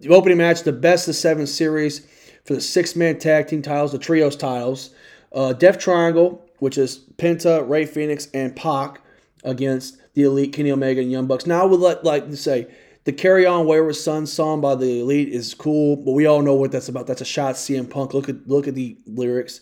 [0.00, 2.06] The opening match, the best of seven series
[2.44, 4.90] for the six man tag team titles, the trios titles.
[5.32, 9.00] Uh, Death Triangle, which is Penta, Rey Fenix, and Pac
[9.44, 11.46] against the Elite, Kenny Omega, and Young Bucks.
[11.46, 12.66] Now I would let like to say
[13.04, 16.54] the Carry On Wayward Son song by the Elite is cool, but we all know
[16.54, 17.06] what that's about.
[17.06, 18.12] That's a shot CM Punk.
[18.14, 19.60] Look at look at the lyrics.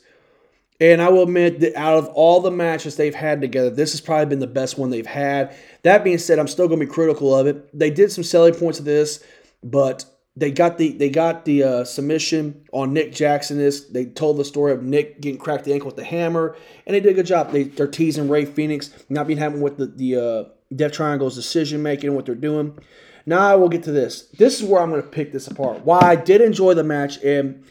[0.80, 4.00] And I will admit that out of all the matches they've had together, this has
[4.00, 5.54] probably been the best one they've had.
[5.82, 7.78] That being said, I'm still going to be critical of it.
[7.78, 9.22] They did some selling points of this,
[9.62, 13.58] but they got the they got the uh, submission on Nick Jackson.
[13.58, 16.94] This they told the story of Nick getting cracked the ankle with the hammer, and
[16.94, 17.50] they did a good job.
[17.50, 21.82] They, they're teasing Rey Fenix not being happy with the the uh, Death Triangle's decision
[21.82, 22.78] making, and what they're doing.
[23.26, 24.22] Now I will get to this.
[24.38, 25.84] This is where I'm going to pick this apart.
[25.84, 27.62] Why I did enjoy the match and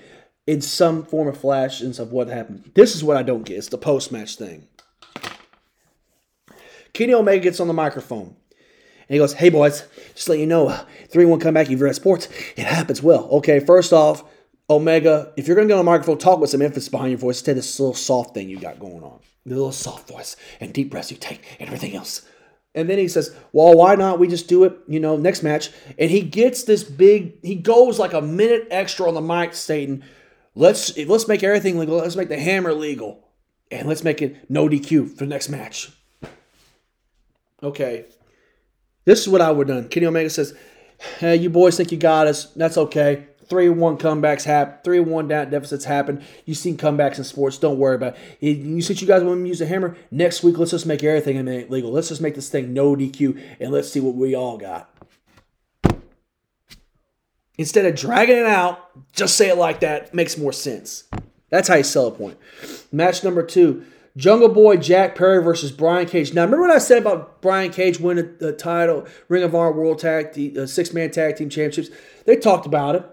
[0.49, 2.71] in some form of flashes of what happened.
[2.73, 3.59] This is what I don't get.
[3.59, 4.67] It's the post match thing.
[6.91, 8.35] Kenny Omega gets on the microphone.
[8.49, 9.83] And he goes, Hey boys,
[10.15, 13.29] just let you know, uh, 3 1 comeback, if you're at sports, it happens well.
[13.33, 14.23] Okay, first off,
[14.71, 17.19] Omega, if you're going to get on a microphone, talk with some emphasis behind your
[17.19, 17.37] voice.
[17.37, 19.19] Instead, this little soft thing you got going on.
[19.45, 22.23] The little soft voice and deep breaths you take and everything else.
[22.73, 24.17] And then he says, Well, why not?
[24.17, 25.69] We just do it, you know, next match.
[25.99, 30.03] And he gets this big, he goes like a minute extra on the mic stating,
[30.55, 31.97] Let's let's make everything legal.
[31.97, 33.25] Let's make the hammer legal.
[33.71, 35.91] And let's make it no DQ for the next match.
[37.61, 38.05] Okay,
[39.05, 39.89] this is what I would have done.
[39.89, 40.55] Kenny Omega says,
[41.19, 42.45] hey, you boys think you got us.
[42.53, 43.25] That's okay.
[43.47, 44.77] 3 1 comebacks happen.
[44.83, 46.23] 3 1 down deficits happen.
[46.45, 47.57] You've seen comebacks in sports.
[47.57, 48.57] Don't worry about it.
[48.57, 51.43] You Since you guys want to use a hammer, next week let's just make everything
[51.69, 51.91] legal.
[51.91, 54.89] Let's just make this thing no DQ and let's see what we all got.
[57.59, 60.13] Instead of dragging it out, just say it like that.
[60.13, 61.03] Makes more sense.
[61.49, 62.37] That's how you sell a point.
[62.89, 63.83] Match number two
[64.15, 66.33] Jungle Boy Jack Perry versus Brian Cage.
[66.33, 69.99] Now, remember what I said about Brian Cage winning the title, Ring of Honor World
[69.99, 71.93] Tag, the uh, six man tag team championships?
[72.25, 73.05] They talked about it.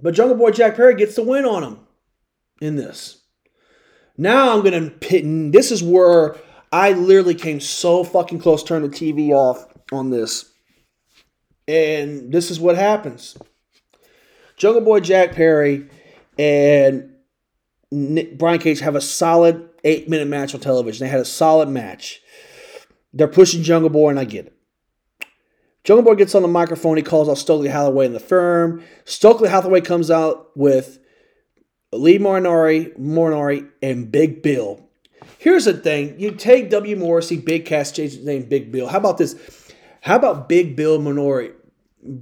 [0.00, 1.80] But Jungle Boy Jack Perry gets the win on him
[2.62, 3.22] in this.
[4.16, 5.22] Now I'm going to pit.
[5.52, 6.34] This is where
[6.72, 10.50] I literally came so fucking close turn the TV off on this.
[11.68, 13.36] And this is what happens
[14.60, 15.88] Jungle Boy Jack Perry
[16.38, 17.14] and
[17.90, 21.02] Nick, Brian Cage have a solid eight minute match on television.
[21.02, 22.20] They had a solid match.
[23.14, 24.56] They're pushing Jungle Boy, and I get it.
[25.82, 26.98] Jungle Boy gets on the microphone.
[26.98, 28.84] He calls out Stokely Hathaway in the firm.
[29.06, 30.98] Stokely Hathaway comes out with
[31.90, 34.86] Lee Morinari, Morinari, and Big Bill.
[35.38, 36.96] Here's the thing: you take W.
[36.96, 38.88] Morrissey, Big Cass, change his name, Big Bill.
[38.88, 39.36] How about this?
[40.02, 41.54] How about Big Bill Minori,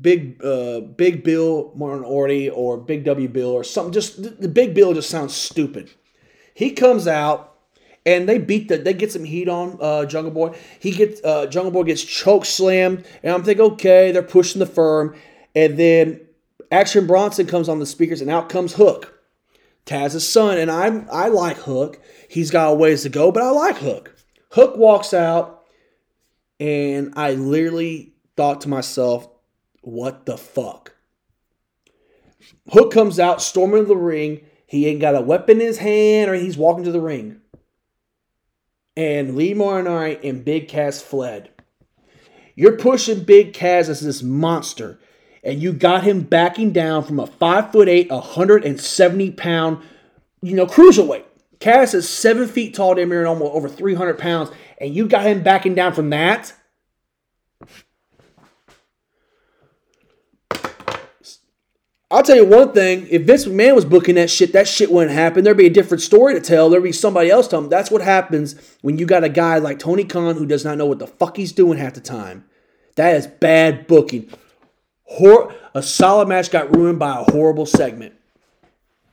[0.01, 3.93] Big uh, Big Bill Minority, or Big W Bill, or something?
[3.93, 5.91] Just the Big Bill just sounds stupid.
[6.55, 7.59] He comes out
[8.09, 10.57] and they beat the they get some heat on uh, Jungle Boy.
[10.81, 14.67] He gets uh, Jungle Boy gets choke slammed, and I'm thinking, okay, they're pushing the
[14.67, 15.15] firm,
[15.55, 16.23] and then
[16.73, 19.21] Action Bronson comes on the speakers, and out comes Hook,
[19.85, 22.01] Taz's son, and I'm I like Hook.
[22.29, 24.15] He's got a ways to go, but I like Hook.
[24.53, 25.65] Hook walks out,
[26.59, 29.29] and I literally thought to myself,
[29.89, 30.95] what the fuck?
[32.71, 36.35] Hook comes out, storming the ring, He ain't got a weapon in his hand or
[36.35, 37.41] he's walking to the ring.
[38.97, 41.51] And Lee Marinari and Big Cass fled.
[42.55, 44.99] You're pushing Big Cass as this monster,
[45.43, 49.83] and you got him backing down from a five foot eight, 170 pound,
[50.43, 51.25] you know, cruiserweight.
[51.61, 55.43] Cass is seven feet tall, damn near almost over 300 pounds, and you got him
[55.43, 56.53] backing down from that.
[62.19, 65.13] I'll tell you one thing: if Vince McMahon was booking that shit, that shit wouldn't
[65.13, 65.45] happen.
[65.45, 66.69] There'd be a different story to tell.
[66.69, 67.69] There'd be somebody else telling.
[67.69, 70.87] That's what happens when you got a guy like Tony Khan who does not know
[70.87, 72.45] what the fuck he's doing half the time.
[72.97, 74.33] That is bad booking.
[75.05, 78.17] Hor- a solid match got ruined by a horrible segment.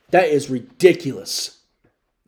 [0.09, 1.59] That is ridiculous.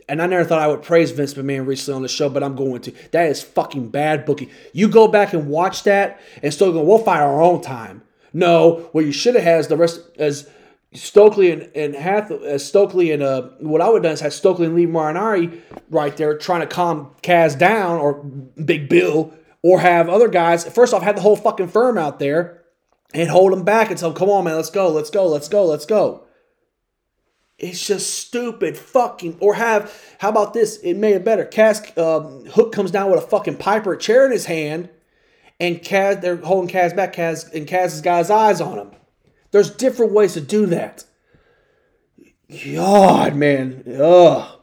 [0.08, 2.56] And I never thought I would praise Vince McMahon recently on the show, but I'm
[2.56, 2.94] going to.
[3.13, 4.52] That is fucking bad booking.
[4.74, 8.04] You go back and watch that and still go, we'll fight our own time.
[8.32, 10.48] No, what you should have had is the rest as
[10.93, 14.34] Stokely and, and Hath as Stokely and uh what I would have done is have
[14.34, 19.82] Stokely and Lee Moriarty right there trying to calm Kaz down or Big Bill or
[19.82, 22.63] have other guys first off have the whole fucking firm out there
[23.13, 25.50] and hold them back and tell them, come on man, let's go, let's go, let's
[25.50, 26.28] go, let's go.
[27.58, 29.38] It's just stupid fucking.
[29.39, 30.78] Or have how about this?
[30.78, 31.43] It made it better.
[31.43, 34.89] Kaz um, Hook comes down with a fucking Piper chair in his hand,
[35.60, 37.15] and Kaz they're holding Kaz back.
[37.15, 38.91] Kaz and Kaz has got his eyes on him.
[39.51, 41.05] There's different ways to do that.
[42.73, 43.83] God, man.
[43.88, 44.57] Ugh.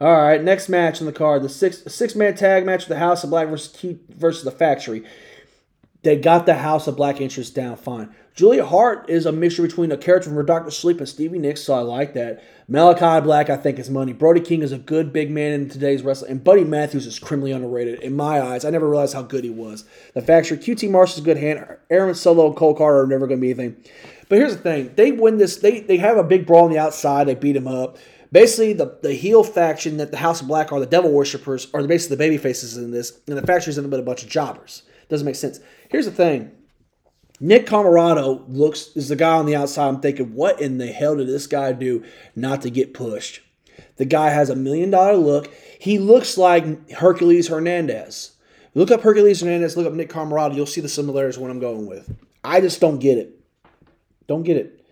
[0.00, 2.98] All right, next match on the card: the six six man tag match with the
[2.98, 5.04] House of Black versus versus the Factory.
[6.02, 8.14] They got the House of Black interest down fine.
[8.38, 11.74] Julia Hart is a mixture between a character from Doctor Sleep and Stevie Nicks, so
[11.74, 12.40] I like that.
[12.70, 14.12] Malakai Black, I think, is money.
[14.12, 17.50] Brody King is a good big man in today's wrestling, and Buddy Matthews is criminally
[17.50, 18.64] underrated in my eyes.
[18.64, 19.86] I never realized how good he was.
[20.14, 21.66] The Factory, QT Marshall's a good hand.
[21.90, 23.76] Aaron Solo and Cole Karter are never going to be anything.
[24.28, 25.56] But here's the thing: they win this.
[25.56, 27.26] They they have a big brawl on the outside.
[27.26, 27.98] They beat him up.
[28.30, 31.84] Basically, the, the heel faction that the House of Black are the devil worshippers are
[31.84, 34.84] basically the baby faces in this, and the factory's a bit a bunch of jobbers.
[35.08, 35.58] Doesn't make sense.
[35.88, 36.52] Here's the thing.
[37.40, 39.88] Nick Comoroto looks is the guy on the outside.
[39.88, 43.40] I'm thinking, what in the hell did this guy do not to get pushed?
[43.96, 45.52] The guy has a million dollar look.
[45.78, 48.32] He looks like Hercules Hernandez.
[48.74, 50.54] Look up Hercules Hernandez, look up Nick Comoroto.
[50.54, 52.14] You'll see the similarities what I'm going with.
[52.44, 53.40] I just don't get it.
[54.26, 54.84] Don't get it.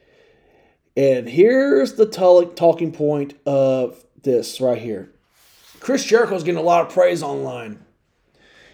[0.97, 5.13] And here's the talking point of this right here.
[5.79, 7.85] Chris Jericho's getting a lot of praise online.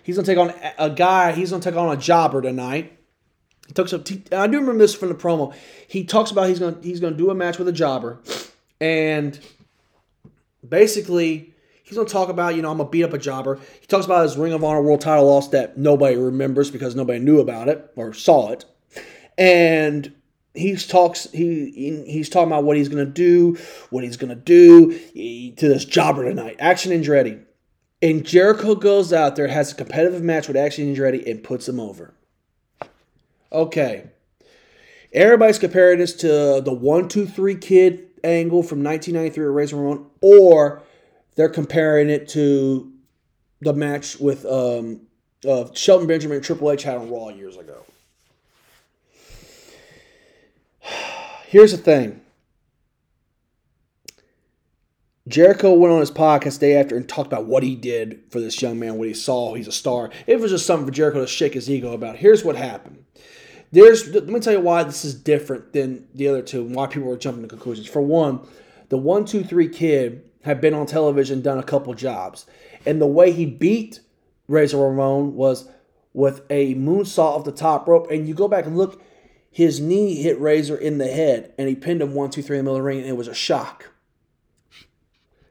[0.02, 1.32] He's gonna take on a guy.
[1.32, 2.98] He's gonna take on a jobber tonight.
[3.72, 3.94] He talks.
[3.94, 5.54] Up, I do remember this from the promo.
[5.88, 8.20] He talks about he's gonna he's gonna do a match with a jobber,
[8.82, 9.38] and
[10.68, 13.58] basically he's gonna talk about you know I'm gonna beat up a jobber.
[13.80, 17.18] He talks about his Ring of Honor World Title loss that nobody remembers because nobody
[17.18, 18.66] knew about it or saw it,
[19.38, 20.12] and
[20.52, 23.56] he talks he he's talking about what he's gonna do,
[23.88, 26.56] what he's gonna do to this jobber tonight.
[26.58, 27.42] Action Andretti.
[28.02, 31.80] And Jericho goes out there, has a competitive match with Action Andretti, and puts him
[31.80, 32.12] over.
[33.52, 34.10] Okay.
[35.12, 40.06] Everybody's comparing this to the one, two, three kid angle from 1993 with Razor Ramon,
[40.22, 40.82] or
[41.36, 42.90] they're comparing it to
[43.60, 45.02] the match with um,
[45.46, 47.84] uh, Shelton Benjamin and Triple H had on Raw years ago.
[51.46, 52.22] Here's the thing
[55.28, 58.60] Jericho went on his podcast day after and talked about what he did for this
[58.60, 59.54] young man, what he saw.
[59.54, 60.10] He's a star.
[60.26, 62.16] It was just something for Jericho to shake his ego about.
[62.16, 63.01] Here's what happened.
[63.72, 66.86] There's let me tell you why this is different than the other two and why
[66.86, 67.88] people are jumping to conclusions.
[67.88, 68.46] For one,
[68.90, 72.46] the one, two, three kid had been on television, done a couple jobs.
[72.84, 74.00] And the way he beat
[74.48, 75.68] Razor Ramon was
[76.12, 78.10] with a moonsault off the top rope.
[78.10, 79.02] And you go back and look,
[79.50, 82.64] his knee hit Razor in the head and he pinned him one, two, three in
[82.64, 83.92] the middle of the ring, and it was a shock.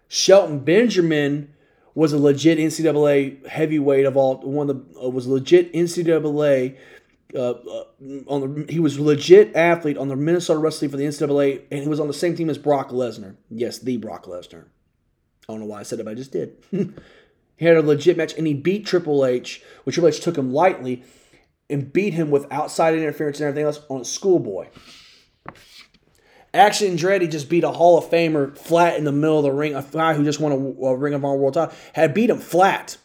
[0.08, 1.54] Shelton Benjamin
[1.96, 6.78] was a legit NCAA heavyweight of all one of the was legit NCAA.
[7.34, 7.84] Uh, uh,
[8.28, 11.88] on the he was legit athlete on the Minnesota wrestling for the NCAA, and he
[11.88, 13.38] was on the same team as Brock Lesnar.
[13.50, 14.66] Yes, the Brock Lesnar.
[15.48, 16.58] I don't know why I said it, but I just did.
[16.72, 20.52] he had a legit match, and he beat Triple H, which Triple H took him
[20.52, 21.04] lightly,
[21.70, 24.68] and beat him with outside interference and everything else on a schoolboy.
[26.54, 29.74] Action Andretti just beat a Hall of Famer flat in the middle of the ring.
[29.74, 32.40] A guy who just won a, a Ring of Honor World Title had beat him
[32.40, 32.98] flat.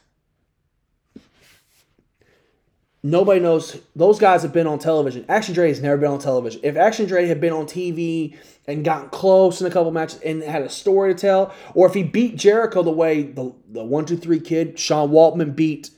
[3.06, 3.78] Nobody knows.
[3.94, 5.24] Those guys have been on television.
[5.28, 6.60] Action Andretti has never been on television.
[6.64, 8.36] If Action Andretti had been on TV
[8.66, 11.94] and gotten close in a couple matches and had a story to tell, or if
[11.94, 15.90] he beat Jericho the way the the one two three kid Sean Waltman beat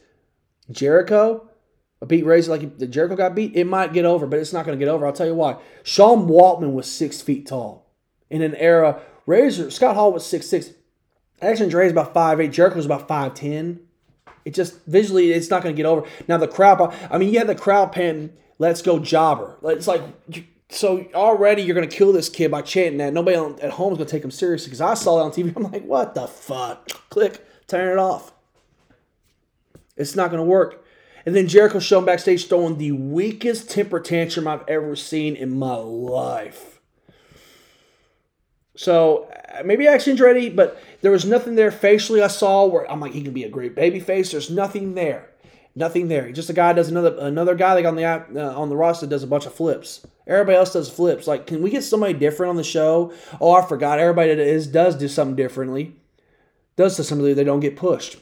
[0.71, 1.49] Jericho,
[2.07, 4.79] beat Razor like the Jericho got beat, it might get over, but it's not going
[4.79, 5.07] to get over.
[5.07, 5.57] I'll tell you why.
[5.85, 7.91] Sean Waltman was six feet tall.
[8.29, 9.01] in an era.
[9.25, 10.73] Razor Scott Hall was six six.
[11.41, 12.53] Action Andretti is about five eight.
[12.53, 13.81] Jericho's about five ten.
[14.49, 16.09] It just visually, it's not going to get over.
[16.27, 16.95] Now the crowd.
[17.11, 20.03] I mean, you had the crowd panting, "Let's go, Jobber!" It's like
[20.71, 23.13] so already you're going to kill this kid by chanting that.
[23.13, 25.55] Nobody at home is going to take him seriously because I saw it on TV.
[25.57, 26.89] I'm like, what the fuck?
[27.11, 28.33] Click, turn it off.
[29.97, 30.85] It's not going to work.
[31.27, 35.75] And then Jericho shown backstage throwing the weakest temper tantrum I've ever seen in my
[35.75, 36.68] life.
[38.79, 39.29] So
[39.65, 43.23] maybe action's ready, but there was nothing there facially I saw where I'm like, he
[43.23, 44.31] can be a great baby face.
[44.31, 45.31] There's nothing there.
[45.75, 46.31] Nothing there.
[46.31, 48.25] Just a guy does another another guy like on the uh,
[48.57, 50.07] on the roster does a bunch of flips.
[50.29, 51.27] Everybody else does flips.
[51.27, 53.13] Like, can we get somebody different on the show?
[53.41, 53.99] Oh, I forgot.
[53.99, 55.97] Everybody that is does do something differently.
[56.77, 58.19] Does to somebody they don't get pushed.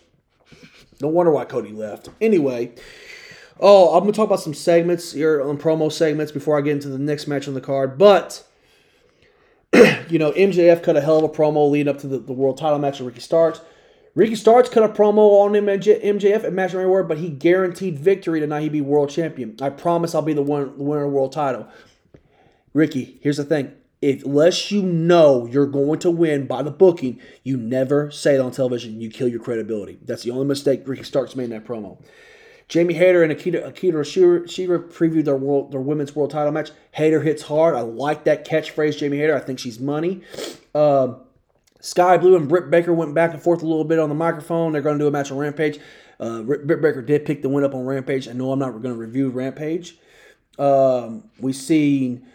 [1.03, 2.09] No wonder why Cody left.
[2.19, 2.75] Anyway,
[3.61, 6.89] oh, I'm gonna talk about some segments here on promo segments before I get into
[6.89, 7.99] the next match on the card.
[7.99, 8.43] But
[10.09, 12.59] you know, MJF cut a hell of a promo leading up to the, the world
[12.59, 13.61] title match with Ricky Starks.
[14.15, 18.63] Ricky Starks cut a promo on MJF at Match War, but he guaranteed victory tonight.
[18.63, 19.57] He'd be world champion.
[19.61, 21.69] I promise I'll be the, one, the winner of the world title.
[22.73, 23.73] Ricky, here's the thing.
[24.01, 28.41] If, unless you know you're going to win by the booking, you never say it
[28.41, 29.01] on television.
[29.01, 29.99] You kill your credibility.
[30.03, 32.03] That's the only mistake Ricky Starks made in that promo.
[32.69, 36.71] Jamie Hayter and Akita, Akita Shira previewed their world, their women's world title match.
[36.93, 37.77] Hayter hits hard.
[37.77, 39.37] I like that catchphrase, Jamie Hayter.
[39.37, 40.23] I think she's money.
[40.75, 41.21] Um,
[41.81, 44.73] Skye Blue and Britt Baker went back and forth a little bit on the microphone.
[44.73, 45.79] They're going to do a match on Rampage.
[46.19, 48.27] Uh, Britt Baker did pick the win up on Rampage.
[48.27, 49.97] I know I'm not going to review Rampage.
[50.59, 52.27] Um, we seen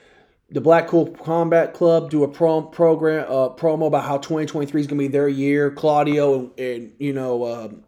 [0.52, 4.98] the Blackpool Combat Club do a pro- program uh, promo about how 2023 is going
[4.98, 5.72] to be their year.
[5.72, 7.84] Claudio and, and you know um,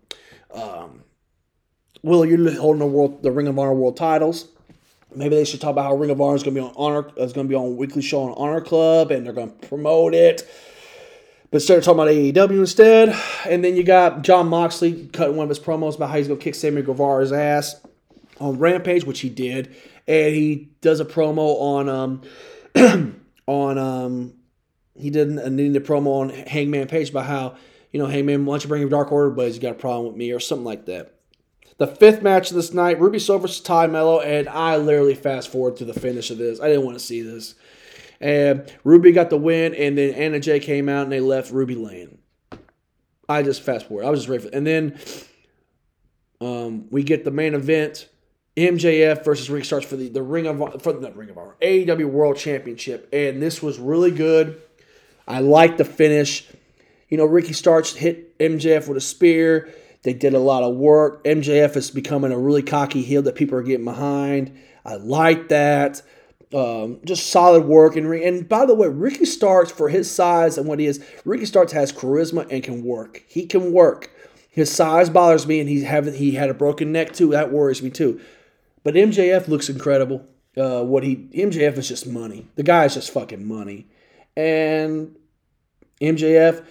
[0.54, 1.04] um,
[2.04, 4.48] Will you're holding the world the Ring of Honor world titles.
[5.16, 7.08] Maybe they should talk about how Ring of Honor is going to be on Honor
[7.18, 10.14] is going to be on weekly show on Honor Club and they're going to promote
[10.14, 10.48] it
[11.54, 13.16] but started talking about AEW instead.
[13.48, 16.40] And then you got Jon Moxley cutting one of his promos about how he's going
[16.40, 17.80] to kick Sammy Guevara's ass
[18.40, 19.76] on Rampage, which he did.
[20.08, 24.34] And he does a promo on um on um
[24.96, 27.56] he did a Ninja promo on Hangman Page about how
[27.92, 30.16] you know Hangman wants to bring him Dark Order, but he's got a problem with
[30.16, 31.13] me or something like that.
[31.78, 35.50] The fifth match of this night, Ruby Soho versus Tay Melo, and I literally fast
[35.50, 36.60] forward to the finish of this.
[36.60, 37.56] I didn't want to see this.
[38.22, 41.76] And Ruby got the win, and then Anna Jay came out and they left Ruby
[41.76, 42.20] laying.
[43.28, 44.06] I just fast forward.
[44.06, 45.00] I was just ready for And then
[46.40, 48.08] um, we get the main event.
[48.56, 52.06] MJF versus Rick Starks for the, the Ring of for the Ring of Honor AEW
[52.06, 54.62] World Championship, and this was really good.
[55.28, 56.48] I like the finish.
[57.10, 59.74] You know, Ricky Starks hit MJF with a spear.
[60.04, 61.24] They did a lot of work.
[61.24, 64.58] MJF is becoming a really cocky heel that people are getting behind.
[64.86, 66.02] I like that.
[66.54, 70.68] Um, just solid work and and by the way, Ricky Starks for his size and
[70.68, 73.24] what he is, Ricky Starks has charisma and can work.
[73.28, 74.12] He can work.
[74.50, 77.32] His size bothers me, and he's having he had a broken neck too.
[77.32, 78.22] That worries me too.
[78.84, 80.28] But MJF looks incredible.
[80.56, 82.48] Uh, what he MJF is just money.
[82.56, 83.88] The guy is just fucking money,
[84.38, 85.16] and
[86.00, 86.64] MJF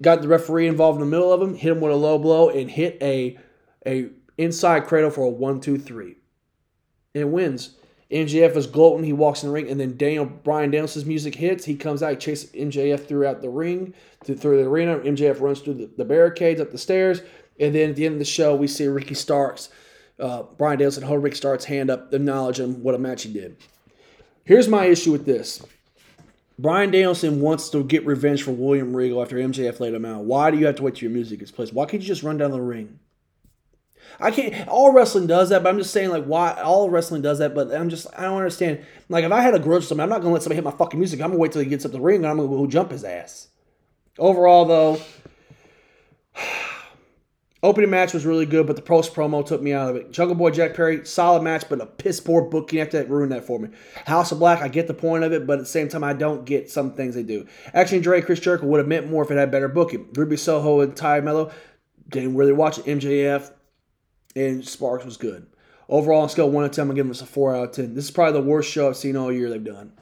[0.00, 2.48] got the referee involved in the middle of him, hit him with a low blow,
[2.48, 3.38] and hit a
[3.86, 6.16] a inside cradle for a one two three,
[7.14, 7.76] and wins.
[8.10, 9.04] MJF is gloating.
[9.04, 11.64] He walks in the ring, and then Daniel Bryan Danielson's music hits.
[11.64, 14.98] He comes out, he chases MJF throughout the ring, through, the arena.
[14.98, 17.20] MJF runs through the, the, barricades, up the stairs,
[17.58, 19.70] and then at the end of the show, we see Ricky Starks,
[20.20, 23.56] uh, Bryan Danielson hold Ricky Starks' hand up, acknowledge him what a match he did.
[24.44, 25.60] Here's my issue with this.
[26.58, 30.24] Bryan Danielson wants to get revenge for William Regal after MJF laid him out.
[30.24, 31.72] Why do you have to wait till your music is played?
[31.72, 32.98] Why can't you just run down the ring?
[34.18, 34.66] I can't.
[34.68, 37.54] All wrestling does that, but I'm just saying like why all wrestling does that.
[37.54, 38.84] But I'm just I don't understand.
[39.08, 40.70] Like if I had a grudge with somebody, I'm not gonna let somebody hit my
[40.70, 41.20] fucking music.
[41.20, 43.04] I'm gonna wait till he gets up the ring and I'm gonna go jump his
[43.04, 43.48] ass.
[44.18, 45.00] Overall though,
[47.66, 50.12] opening match was really good, but the post promo took me out of it.
[50.12, 53.44] Jungle Boy Jack Perry, solid match, but a piss poor booking after that ruined that
[53.44, 53.68] for me.
[54.06, 56.12] House of Black, I get the point of it, but at the same time, I
[56.12, 57.46] don't get some things they do.
[57.74, 60.08] Actually, Dre Chris Jericho would have meant more if it had better booking.
[60.14, 61.50] Ruby Soho and Tay Melo
[62.08, 62.84] didn't really watch it.
[62.86, 63.52] MJF
[64.34, 65.46] and Sparks was good.
[65.88, 67.94] Overall, on scale 1 to 10, I'm give this a 4 out of 10.
[67.94, 69.92] This is probably the worst show I've seen all year they've done.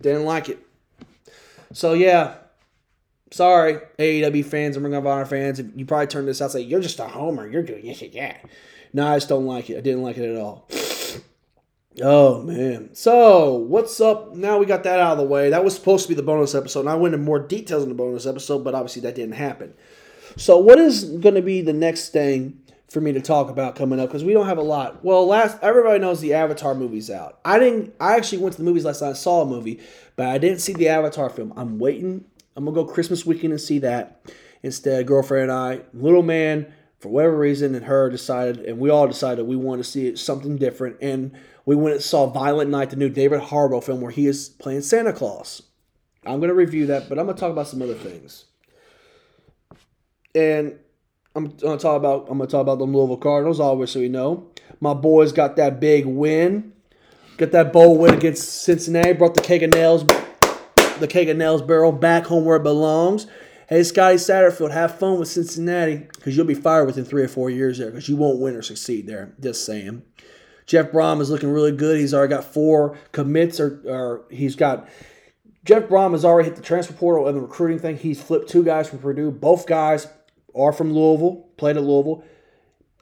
[0.00, 0.58] Didn't like it.
[1.72, 2.34] So, yeah.
[3.32, 5.60] Sorry, AEW fans and Ring of Honor fans.
[5.74, 7.48] You probably turned this out and say, you're just a homer.
[7.48, 8.36] You're doing this, yeah.
[8.92, 9.78] No, I just don't like it.
[9.78, 10.68] I didn't like it at all.
[12.00, 12.94] Oh, man.
[12.94, 14.34] So, what's up?
[14.34, 15.50] Now we got that out of the way.
[15.50, 17.90] That was supposed to be the bonus episode, and I went into more details in
[17.90, 19.74] the bonus episode, but obviously that didn't happen.
[20.38, 22.62] So, what is going to be the next thing
[22.92, 25.02] for me to talk about coming up because we don't have a lot.
[25.02, 27.40] Well, last everybody knows the Avatar movie's out.
[27.44, 27.94] I didn't.
[27.98, 29.10] I actually went to the movies last night.
[29.10, 29.80] I saw a movie,
[30.14, 31.52] but I didn't see the Avatar film.
[31.56, 32.26] I'm waiting.
[32.56, 34.24] I'm gonna go Christmas weekend and see that
[34.62, 35.06] instead.
[35.06, 39.46] Girlfriend and I, little man, for whatever reason, and her decided, and we all decided
[39.46, 41.32] we wanted to see something different, and
[41.64, 44.82] we went and saw Violent Night, the new David Harbour film where he is playing
[44.82, 45.62] Santa Claus.
[46.24, 48.44] I'm gonna review that, but I'm gonna talk about some other things.
[50.34, 50.78] And
[51.34, 54.50] I'm gonna talk about I'm gonna talk about the Louisville Cardinals, obviously we know.
[54.80, 56.72] My boys got that big win.
[57.38, 60.04] Got that bowl win against Cincinnati, brought the Keg of Nails
[61.02, 63.26] the Keg of Nails barrel back home where it belongs.
[63.68, 67.50] Hey, Scotty Satterfield, have fun with Cincinnati because you'll be fired within three or four
[67.50, 69.34] years there because you won't win or succeed there.
[69.40, 70.02] Just saying.
[70.66, 71.98] Jeff Brohm is looking really good.
[71.98, 74.88] He's already got four commits, or, or he's got.
[75.64, 77.96] Jeff Brohm has already hit the transfer portal and the recruiting thing.
[77.96, 79.30] He's flipped two guys from Purdue.
[79.30, 80.06] Both guys
[80.54, 82.24] are from Louisville, played at Louisville,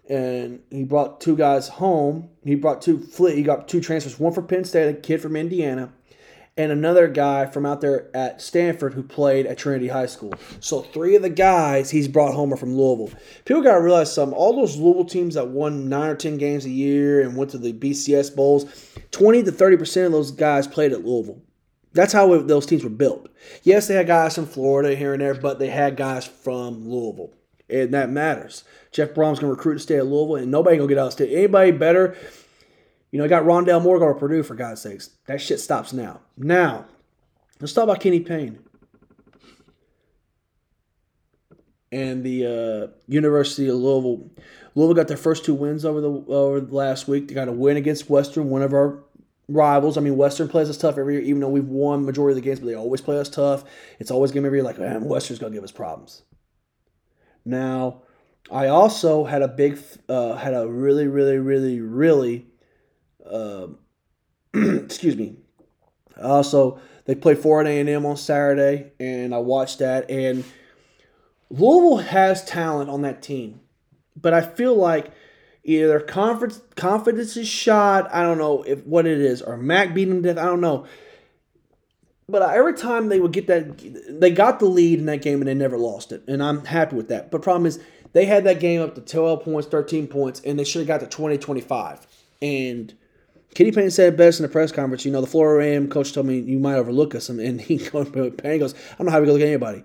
[0.08, 2.30] and he brought two guys home.
[2.44, 3.34] He brought two flip.
[3.34, 4.18] He got two transfers.
[4.18, 5.92] One from Penn State, a kid from Indiana,
[6.60, 10.34] and another guy from out there at Stanford who played at Trinity High School.
[10.60, 13.18] So three of the guys he's brought home are from Louisville.
[13.46, 14.36] People got to realize something.
[14.36, 17.58] All those Louisville teams that won nine or ten games a year and went to
[17.58, 21.40] the BCS bowls, twenty to thirty percent of those guys played at Louisville.
[21.92, 23.28] That's how those teams were built.
[23.62, 27.32] Yes, they had guys from Florida here and there, but they had guys from Louisville,
[27.68, 28.64] and that matters.
[28.92, 31.08] Jeff Brohm's going to recruit to stay at Louisville, and nobody going to get out
[31.08, 31.32] of state.
[31.32, 32.16] Anybody better
[33.10, 35.10] you know, I got Rondale Moore going to Purdue, for God's sakes.
[35.26, 36.20] That shit stops now.
[36.36, 36.86] Now,
[37.60, 38.58] let's talk about Kenny Payne.
[41.92, 44.30] And the uh, University of Louisville.
[44.76, 47.26] Louisville got their first two wins over the over last week.
[47.26, 49.02] They got a win against Western, one of our
[49.48, 49.98] rivals.
[49.98, 52.48] I mean, Western plays us tough every year, even though we've won majority of the
[52.48, 53.64] games, but they always play us tough.
[53.98, 56.22] It's always game every year like, man, Western's gonna give us problems.
[57.44, 58.02] Now,
[58.52, 62.46] I also had a big, uh, had a really, really, really, really
[63.28, 63.68] uh,
[64.54, 65.36] excuse me.
[66.22, 70.10] Also, they play Florida A&M on Saturday, and I watched that.
[70.10, 70.44] And
[71.50, 73.60] Louisville has talent on that team,
[74.16, 75.10] but I feel like
[75.64, 78.12] either their confidence confidence is shot.
[78.12, 80.38] I don't know if what it is, or Mac beating them death.
[80.38, 80.86] I don't know.
[82.28, 85.48] But every time they would get that, they got the lead in that game and
[85.48, 87.30] they never lost it, and I'm happy with that.
[87.30, 87.80] But problem is,
[88.12, 91.00] they had that game up to 12 points, 13 points, and they should have got
[91.00, 92.06] to 20, 25.
[92.42, 92.94] And
[93.54, 95.04] Kenny Payne said it best in the press conference.
[95.04, 98.58] You know, the Florida A&M coach told me you might overlook us, and he Payne
[98.58, 99.82] goes, "I don't know how we can look at anybody."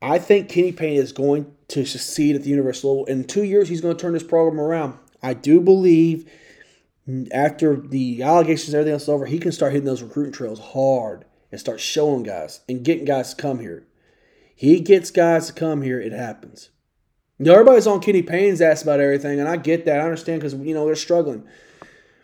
[0.00, 3.04] I think Kenny Payne is going to succeed at the University level.
[3.04, 4.98] In two years, he's going to turn this program around.
[5.22, 6.28] I do believe
[7.32, 10.58] after the allegations and everything else is over, he can start hitting those recruiting trails
[10.58, 13.86] hard and start showing guys and getting guys to come here.
[14.54, 16.70] He gets guys to come here, it happens.
[17.44, 20.00] Everybody's on Kenny Payne's ass about everything, and I get that.
[20.00, 21.44] I understand because you know they're struggling.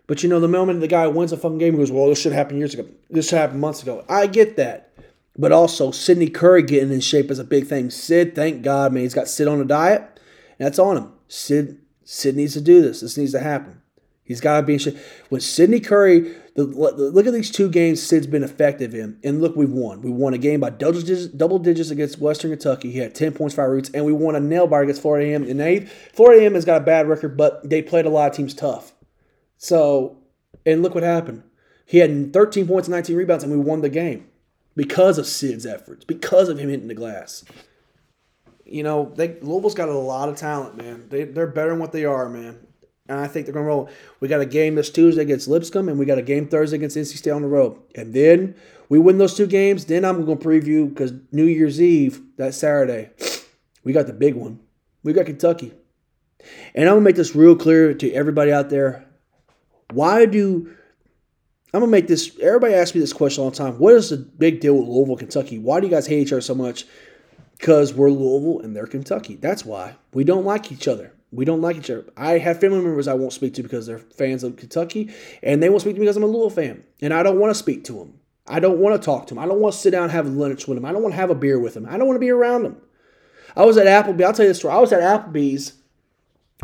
[0.09, 2.21] But you know, the moment the guy wins a fucking game, he goes, "Well, this
[2.21, 2.89] should happen years ago.
[3.09, 4.91] This should happen months ago." I get that,
[5.37, 7.91] but also Sydney Curry getting in shape is a big thing.
[7.91, 10.19] Sid, thank God, man, he's got Sid on a diet.
[10.59, 11.13] That's on him.
[11.29, 13.03] Sid, Sid needs to do this.
[13.03, 13.83] This needs to happen.
[14.25, 14.99] He's got to be in shape.
[15.31, 19.19] With Sydney Curry, the, look at these two games Sid's been effective in.
[19.25, 20.03] And look, we've won.
[20.03, 22.91] We won a game by double digits, double digits against Western Kentucky.
[22.91, 23.91] He had 10 points, five roots.
[23.95, 25.45] And we won a nail bar against Florida A&M.
[25.45, 25.81] And they,
[26.13, 28.93] Florida A&M has got a bad record, but they played a lot of teams tough.
[29.59, 30.17] So,
[30.65, 31.43] and look what happened.
[31.85, 34.29] He had 13 points and 19 rebounds, and we won the game
[34.77, 37.45] because of Sid's efforts, because of him hitting the glass.
[38.65, 41.09] You know, they Louisville's got a lot of talent, man.
[41.09, 42.59] They, they're better than what they are, man.
[43.09, 43.89] And I think they're going to roll.
[44.21, 46.97] We got a game this Tuesday against Lipscomb, and we got a game Thursday against
[46.97, 47.79] NC State on the road.
[47.95, 48.55] And then
[48.91, 49.87] we win those two games.
[49.87, 53.09] Then I'm going to preview because New Year's Eve, that Saturday,
[53.83, 54.61] we got the big one.
[55.03, 55.73] We got Kentucky.
[56.75, 59.08] And I'm going to make this real clear to everybody out there.
[59.93, 60.75] Why do
[61.73, 62.37] I'm gonna make this?
[62.41, 63.79] Everybody asks me this question all the time.
[63.79, 65.59] What is the big deal with Louisville, Kentucky?
[65.59, 66.87] Why do you guys hate each other so much?
[67.59, 69.37] Because we're Louisville and they're Kentucky.
[69.37, 71.13] That's why we don't like each other.
[71.31, 72.07] We don't like each other.
[72.17, 75.13] I have family members I won't speak to because they're fans of Kentucky,
[75.43, 77.51] and they won't speak to me because I'm a Louisville fan, and I don't want
[77.51, 78.19] to speak to them.
[78.47, 79.43] I don't want to talk to them.
[79.43, 80.87] I don't want to sit down and have lunch with them.
[80.87, 81.87] I don't want to have a beer with them.
[81.87, 82.81] I don't want to be around them.
[83.55, 84.25] I was at Applebee.
[84.25, 84.73] I'll tell you the story.
[84.73, 85.75] I was at Applebee's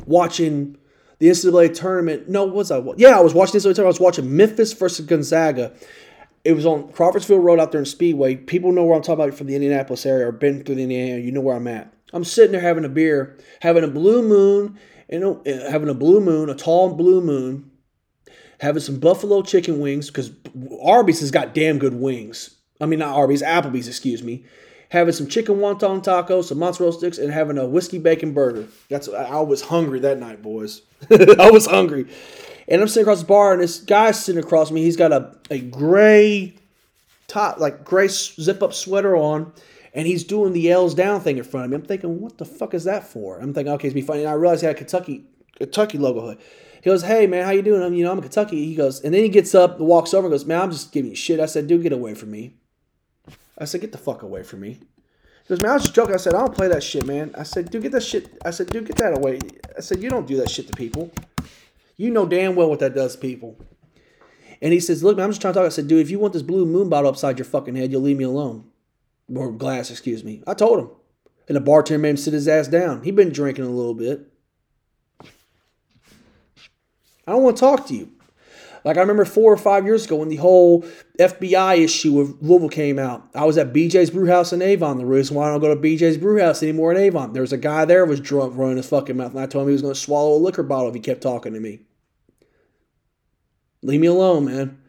[0.06, 0.78] watching
[1.18, 2.28] the NCAA tournament.
[2.28, 2.82] No, was I?
[2.96, 3.78] Yeah, I was watching this.
[3.78, 5.72] I was watching Memphis versus Gonzaga.
[6.44, 8.36] It was on Crawfordsville Road out there in Speedway.
[8.36, 11.20] People know where I'm talking about from the Indianapolis area or been through the Indiana.
[11.20, 11.92] You know where I'm at.
[12.12, 16.20] I'm sitting there having a beer, having a blue moon, and uh, having a blue
[16.20, 17.70] moon, a tall blue moon,
[18.60, 20.30] having some buffalo chicken wings because
[20.82, 22.56] Arby's has got damn good wings.
[22.80, 24.44] I mean, not Arby's, Applebee's, excuse me
[24.94, 28.66] having some chicken wonton tacos, some mozzarella sticks, and having a whiskey bacon burger.
[28.88, 30.82] That's I was hungry that night, boys.
[31.10, 32.06] I was hungry.
[32.68, 34.82] And I'm sitting across the bar, and this guy's sitting across me.
[34.82, 36.54] He's got a, a gray
[37.26, 39.52] top, like gray zip up sweater on,
[39.92, 41.76] and he's doing the L's down thing in front of me.
[41.76, 43.40] I'm thinking, what the fuck is that for?
[43.40, 44.20] I'm thinking, okay, it's be funny.
[44.20, 45.24] And I realized he had a Kentucky
[45.56, 46.20] Kentucky logo.
[46.20, 46.38] Hood.
[46.82, 47.82] He goes, hey man, how you doing?
[47.82, 48.64] I'm, you know, I'm in Kentucky.
[48.64, 51.10] He goes, and then he gets up, walks over, and goes, man, I'm just giving
[51.10, 51.40] you shit.
[51.40, 52.54] I said, dude, get away from me.
[53.58, 54.72] I said, get the fuck away from me.
[54.72, 56.14] He goes, man, I was just joking.
[56.14, 57.34] I said, I don't play that shit, man.
[57.36, 58.36] I said, dude, get that shit.
[58.44, 59.38] I said, dude, get that away.
[59.76, 61.12] I said, you don't do that shit to people.
[61.96, 63.56] You know damn well what that does to people.
[64.62, 65.66] And he says, look, man, I'm just trying to talk.
[65.66, 68.02] I said, dude, if you want this blue moon bottle upside your fucking head, you'll
[68.02, 68.70] leave me alone.
[69.34, 70.42] Or glass, excuse me.
[70.46, 70.90] I told him.
[71.46, 73.02] And the bartender made him sit his ass down.
[73.02, 74.32] He'd been drinking a little bit.
[77.26, 78.10] I don't want to talk to you.
[78.84, 80.82] Like I remember four or five years ago when the whole
[81.18, 83.26] FBI issue of Louisville came out.
[83.34, 84.98] I was at BJ's Brewhouse in Avon.
[84.98, 87.32] The reason why I don't go to BJ's Brewhouse anymore in Avon.
[87.32, 89.68] There was a guy there was drunk running his fucking mouth, and I told him
[89.68, 91.80] he was going to swallow a liquor bottle if he kept talking to me.
[93.82, 94.80] Leave me alone, man.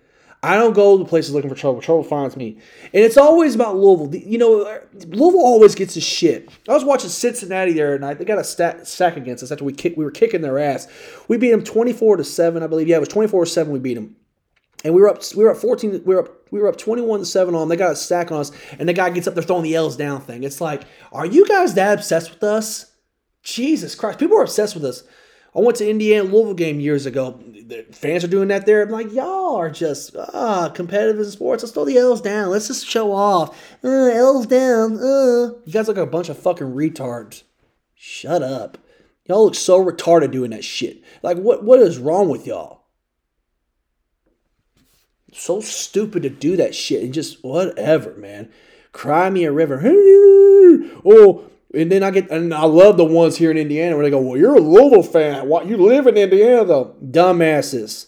[0.43, 1.81] I don't go to places looking for trouble.
[1.81, 2.59] Trouble finds me.
[2.93, 4.13] And it's always about Louisville.
[4.15, 6.49] You know, Louisville always gets a shit.
[6.69, 8.19] I was watching Cincinnati the other night.
[8.19, 10.87] They got a stack, stack against us after we we were kicking their ass.
[11.27, 12.87] We beat them 24 to 7, I believe.
[12.87, 14.15] Yeah, it was 24 to 7 we beat them.
[14.83, 17.19] And we were up we were up 14 we were up we were up 21
[17.19, 17.69] to 7 on them.
[17.69, 19.97] They got a sack on us and the guy gets up there throwing the L's
[19.97, 20.43] down thing.
[20.43, 22.91] It's like, "Are you guys that obsessed with us?"
[23.41, 24.19] Jesus Christ.
[24.19, 25.03] People are obsessed with us.
[25.55, 27.39] I went to Indiana Louisville game years ago.
[27.67, 28.83] The fans are doing that there.
[28.83, 31.63] I'm like, y'all are just ah competitive in sports.
[31.63, 32.49] Let's throw the L's down.
[32.49, 33.57] Let's just show off.
[33.83, 34.97] Uh, L's down.
[34.97, 35.53] Uh.
[35.65, 37.43] You guys look like a bunch of fucking retards.
[37.95, 38.77] Shut up.
[39.25, 41.01] Y'all look so retarded doing that shit.
[41.23, 42.83] Like, what what is wrong with y'all?
[45.33, 48.51] So stupid to do that shit and just whatever, man.
[48.91, 49.81] Cry me a river.
[51.07, 51.45] Oh,
[51.75, 54.19] and then I get, and I love the ones here in Indiana where they go,
[54.19, 55.47] "Well, you're a Louisville fan.
[55.47, 56.95] Why you live in Indiana though?
[57.03, 58.07] Dumbasses."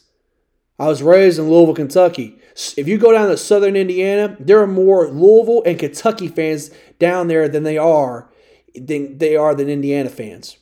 [0.80, 2.38] I was raised in Louisville, Kentucky.
[2.76, 7.28] If you go down to southern Indiana, there are more Louisville and Kentucky fans down
[7.28, 8.30] there than they are
[8.76, 10.58] than they are than Indiana fans.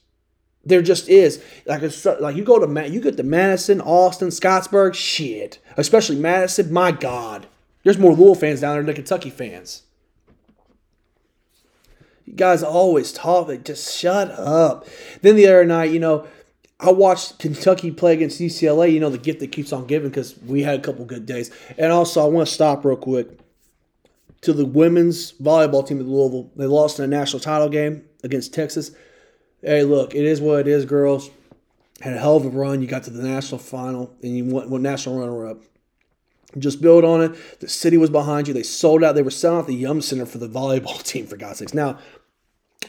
[0.63, 4.93] There just is like a, like you go to you get to Madison, Austin, Scottsburg,
[4.93, 5.59] shit.
[5.77, 7.47] Especially Madison, my God,
[7.83, 9.83] there's more Louisville fans down there than Kentucky fans.
[12.25, 14.87] You guys always talk, like, just shut up.
[15.21, 16.27] Then the other night, you know,
[16.79, 20.37] I watched Kentucky play against UCLA, you know, the gift that keeps on giving because
[20.45, 21.51] we had a couple good days.
[21.77, 23.39] And also, I want to stop real quick
[24.41, 26.51] to the women's volleyball team at Louisville.
[26.55, 28.91] They lost in a national title game against Texas.
[29.61, 31.29] Hey, look, it is what it is, girls.
[32.01, 32.81] Had a hell of a run.
[32.81, 35.61] You got to the national final and you went, went national runner up.
[36.57, 37.59] Just build on it.
[37.59, 38.53] The city was behind you.
[38.53, 39.15] They sold out.
[39.15, 41.73] They were selling out the Yum Center for the volleyball team, for God's sakes.
[41.73, 41.97] Now,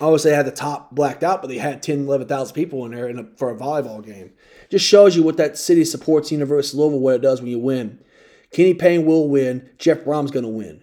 [0.01, 3.09] obviously they had the top blacked out, but they had 10, 11,000 people in there
[3.09, 4.33] in a, for a volleyball game.
[4.71, 7.59] Just shows you what that city supports University of Louisville, what it does when you
[7.59, 7.99] win.
[8.51, 9.69] Kenny Payne will win.
[9.79, 10.83] Jeff Brohm's going to win.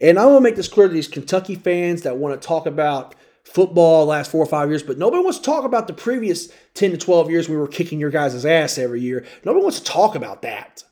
[0.00, 2.66] And I want to make this clear to these Kentucky fans that want to talk
[2.66, 6.48] about football last four or five years, but nobody wants to talk about the previous
[6.74, 9.24] 10 to 12 years we were kicking your guys' ass every year.
[9.44, 10.84] Nobody wants to talk about that.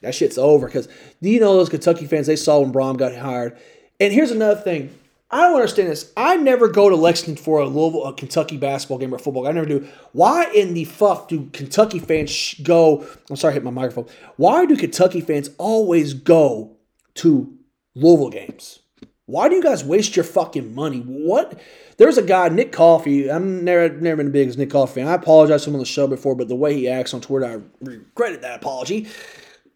[0.00, 0.88] That shit's over because
[1.20, 3.58] you know those Kentucky fans they saw when Brom got hired?
[3.98, 4.96] And here's another thing.
[5.32, 6.12] I don't understand this.
[6.16, 9.46] I never go to Lexington for a Louisville, a Kentucky basketball game or football.
[9.46, 9.86] I never do.
[10.12, 13.06] Why in the fuck do Kentucky fans go?
[13.28, 14.06] I'm sorry, I hit my microphone.
[14.36, 16.76] Why do Kentucky fans always go
[17.16, 17.56] to
[17.94, 18.80] Louisville games?
[19.26, 20.98] Why do you guys waste your fucking money?
[20.98, 21.60] What?
[21.98, 23.30] There's a guy, Nick Coffey.
[23.30, 25.06] I'm never never been the biggest Nick Coffey fan.
[25.06, 27.46] I apologize to him on the show before, but the way he acts on Twitter,
[27.46, 29.06] I regretted that apology.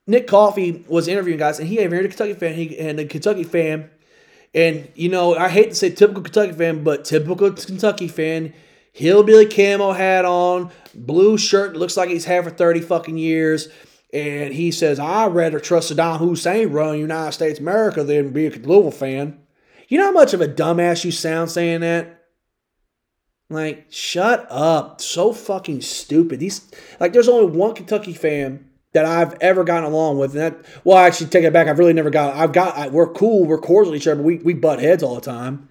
[0.08, 2.54] Nick Coffey was interviewing guys, and he a Kentucky fan.
[2.54, 3.90] He and a Kentucky fan
[4.54, 8.54] and, you know, I hate to say typical Kentucky fan, but typical Kentucky fan,
[8.92, 13.18] he'll be hillbilly camo hat on, blue shirt, looks like he's had for 30 fucking
[13.18, 13.68] years.
[14.12, 18.50] And he says, I'd rather trust Saddam Hussein running United States America than be a
[18.50, 19.40] Louisville fan.
[19.88, 22.22] You know how much of a dumbass you sound saying that?
[23.50, 25.00] Like, shut up.
[25.00, 26.40] So fucking stupid.
[26.40, 30.34] These like there's only one Kentucky fan that I've ever gotten along with.
[30.36, 31.66] And that, well, I actually take it back.
[31.66, 32.34] I've really never got.
[32.34, 32.76] I've got.
[32.76, 33.44] I, we're cool.
[33.44, 35.68] We're cordial with each other, but we we butt heads all the time.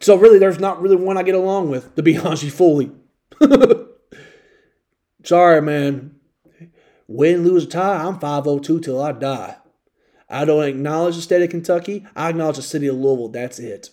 [0.00, 1.94] So really, there's not really one I get along with.
[1.96, 2.92] To be honest, you fully.
[5.24, 6.16] Sorry, man.
[7.06, 8.04] Win, lose, tie.
[8.04, 9.56] I'm 502 till I die.
[10.28, 12.06] I don't acknowledge the state of Kentucky.
[12.14, 13.28] I acknowledge the city of Louisville.
[13.28, 13.90] That's it.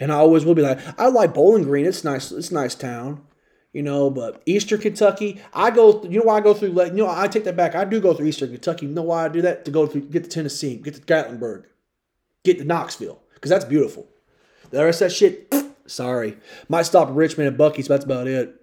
[0.00, 1.84] And I always will be like, I like Bowling Green.
[1.84, 2.32] It's nice.
[2.32, 3.22] It's a nice town
[3.72, 4.10] you know.
[4.10, 6.02] But Eastern Kentucky, I go.
[6.02, 6.70] You know why I go through?
[6.86, 7.74] You know, I take that back.
[7.74, 8.86] I do go through Eastern Kentucky.
[8.86, 9.64] You know why I do that?
[9.64, 11.64] To go through, get to Tennessee, get to Gatlinburg.
[12.44, 14.08] get to Knoxville because that's beautiful.
[14.70, 15.52] The rest of that shit,
[15.86, 16.36] sorry.
[16.68, 18.54] Might stop Richmond and Buc-ee's, but that's about it.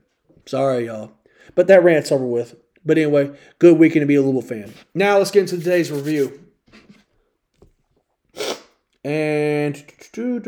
[0.45, 1.12] Sorry, y'all.
[1.55, 2.55] But that rant's over with.
[2.86, 4.74] But anyway, good weekend to be a Louisville fan.
[4.93, 6.39] Now let's get into today's review.
[9.03, 9.76] And
[10.18, 10.39] we're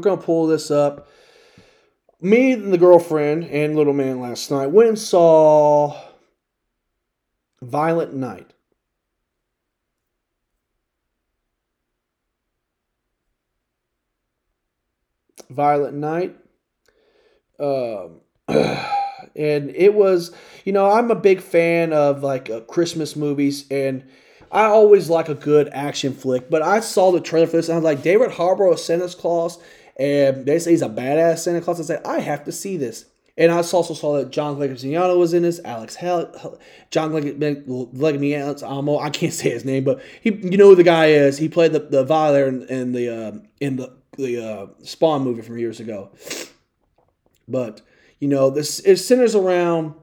[0.00, 1.08] to pull this up.
[2.24, 6.00] Me and the girlfriend and little man last night went and saw
[7.60, 8.52] Violent Night.
[15.50, 16.36] Violent Night.
[17.58, 20.30] Um, and it was,
[20.64, 24.08] you know, I'm a big fan of like uh, Christmas movies, and
[24.52, 26.48] I always like a good action flick.
[26.48, 29.08] But I saw the trailer for this, and I was like, David Harbour as Santa
[29.08, 29.58] Claus,
[29.98, 31.80] and they say he's a badass Santa Claus.
[31.80, 33.06] I said, I have to see this.
[33.36, 35.58] And I also saw that John Leguizamo was in this.
[35.64, 36.58] Alex Hell,
[36.90, 39.00] John Leguizamo.
[39.00, 41.38] I can't say his name, but he, you know who the guy is.
[41.38, 45.40] He played the the violin in, in the uh, in the the uh, Spawn movie
[45.40, 46.10] from years ago.
[47.48, 47.80] But
[48.20, 49.94] you know, this it centers around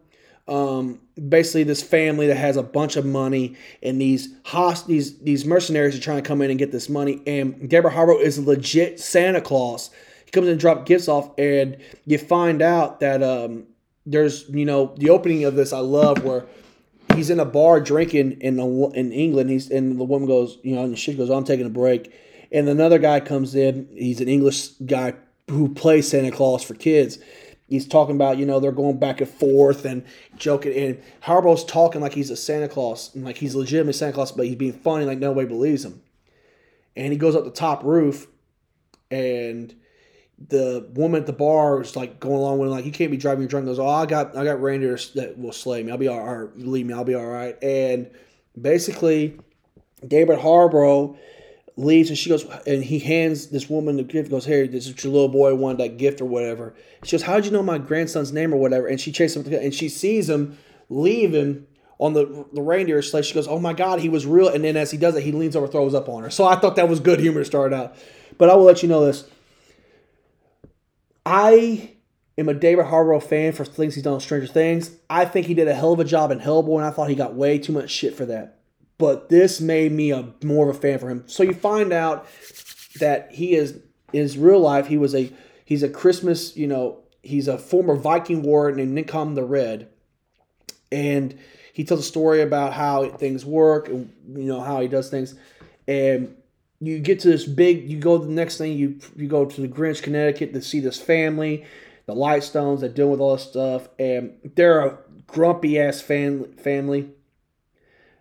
[0.47, 5.45] um, basically this family that has a bunch of money, and these host these these
[5.45, 7.21] mercenaries are trying to come in and get this money.
[7.27, 9.89] And Deborah Harbour is a legit Santa Claus
[10.29, 13.65] he comes and drop gifts off, and you find out that um,
[14.05, 16.45] there's you know the opening of this I love where
[17.15, 19.49] he's in a bar drinking in in England.
[19.49, 22.13] He's and the woman goes, you know, and she goes, "I'm taking a break,"
[22.51, 23.89] and another guy comes in.
[23.91, 25.15] He's an English guy
[25.49, 27.17] who plays Santa Claus for kids.
[27.69, 30.03] He's talking about, you know, they're going back and forth and
[30.35, 30.73] joking.
[30.73, 34.47] And Harbour's talking like he's a Santa Claus, and like he's legitimate Santa Claus, but
[34.47, 36.01] he's being funny, like nobody believes him.
[36.95, 38.27] And he goes up the top roof,
[39.11, 39.73] and
[40.47, 43.17] the woman at the bar is like going along with him, like you can't be
[43.17, 43.65] driving drunk.
[43.65, 45.91] Goes, oh, I got I got reindeers that will slay me.
[45.91, 46.49] I'll be all right.
[46.57, 46.93] Leave me.
[46.93, 47.61] I'll be all right.
[47.61, 48.09] And
[48.59, 49.39] basically,
[50.07, 51.13] David Harbour
[51.79, 54.29] leaves and she goes and he hands this woman the gift.
[54.29, 56.75] Goes, here, this is your little boy wanted that gift or whatever.
[57.03, 58.87] She goes, how did you know my grandson's name or whatever?
[58.87, 60.57] And she chases him and she sees him
[60.89, 61.65] leaving
[61.97, 63.21] on the the reindeer sleigh.
[63.21, 64.49] She goes, oh my god, he was real.
[64.49, 66.29] And then as he does it, he leans over, throws up on her.
[66.29, 67.95] So I thought that was good humor to start out.
[68.37, 69.29] But I will let you know this
[71.25, 71.91] I
[72.37, 74.91] am a David Harbour fan for things he's done on Stranger Things.
[75.09, 77.15] I think he did a hell of a job in Hellboy, and I thought he
[77.15, 78.58] got way too much shit for that.
[78.99, 81.23] But this made me a more of a fan for him.
[81.25, 82.27] So you find out
[82.99, 83.79] that he is
[84.11, 85.31] in his real life he was a
[85.65, 89.89] he's a Christmas you know he's a former Viking warrior named Nicom the Red,
[90.91, 91.37] and
[91.73, 95.33] he tells a story about how things work and you know how he does things,
[95.87, 96.35] and
[96.81, 99.67] you get to this big you go the next thing you you go to the
[99.67, 101.65] Greenwich, Connecticut to see this family,
[102.05, 104.97] the Lightstones that deal with all this stuff, and they're a
[105.27, 107.11] grumpy ass fan, family.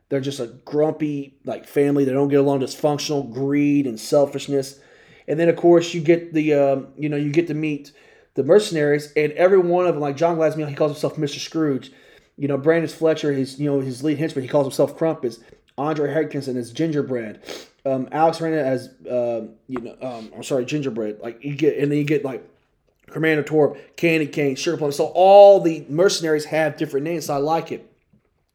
[0.09, 2.05] They're just a grumpy like family.
[2.05, 4.81] They don't get along, dysfunctional, greed and selfishness.
[5.27, 7.93] And then of course you get the um, you know you get to meet
[8.35, 11.39] the mercenaries, and every one of them like John Glasmiel, he calls himself Mr.
[11.39, 11.93] Scrooge.
[12.37, 15.41] You know Brandon Fletcher, his you know his lead henchman, he calls himself Krampus.
[15.77, 17.41] Andre Hankinson is Gingerbread
[17.89, 21.21] um, Alex Reyna as uh, you know, um, I'm sorry, gingerbread.
[21.21, 22.47] Like you get, and then you get like
[23.07, 24.93] Commander Torb, Candy Cane, Sugar Plum.
[24.93, 27.27] So all the mercenaries have different names.
[27.27, 27.91] So I like it.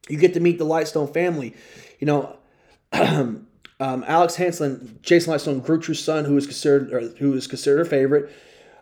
[0.08, 1.54] You get to meet the Lightstone family.
[1.98, 2.36] You know,
[2.92, 3.46] um,
[3.80, 8.30] Alex Hansen, Jason Lightstone, Gertrude's son, who is considered or who is considered a favorite.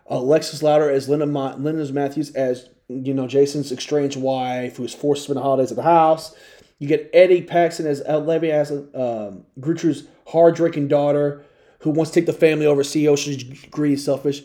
[0.07, 4.93] Alexis Louder as Linda, Ma- Linda Matthews as you know Jason's estranged wife, who is
[4.93, 6.35] forced to spend the holidays at the house.
[6.79, 11.45] You get Eddie Paxton as Levy as um, Gertrude's hard drinking daughter
[11.79, 12.83] who wants to take the family over.
[12.83, 14.41] CEO, she's greedy, selfish.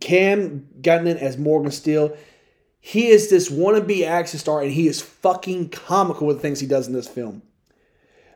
[0.00, 2.16] Cam Gigandet as Morgan Steele.
[2.86, 6.66] He is this wannabe action star, and he is fucking comical with the things he
[6.66, 7.40] does in this film.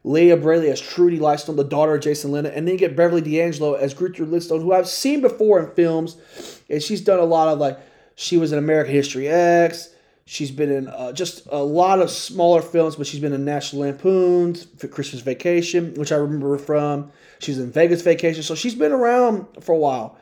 [0.05, 3.21] Leah Brady as Trudy Lightstone, the daughter of Jason Linda, and then you get Beverly
[3.21, 6.17] D'Angelo as Gertrude Lightstone, who I've seen before in films,
[6.71, 7.79] and she's done a lot of like
[8.15, 9.91] she was in American History X.
[10.25, 13.83] She's been in uh, just a lot of smaller films, but she's been in National
[13.83, 17.13] Lampoon's Christmas Vacation, which I remember from.
[17.39, 20.18] She's in Vegas Vacation, so she's been around for a while.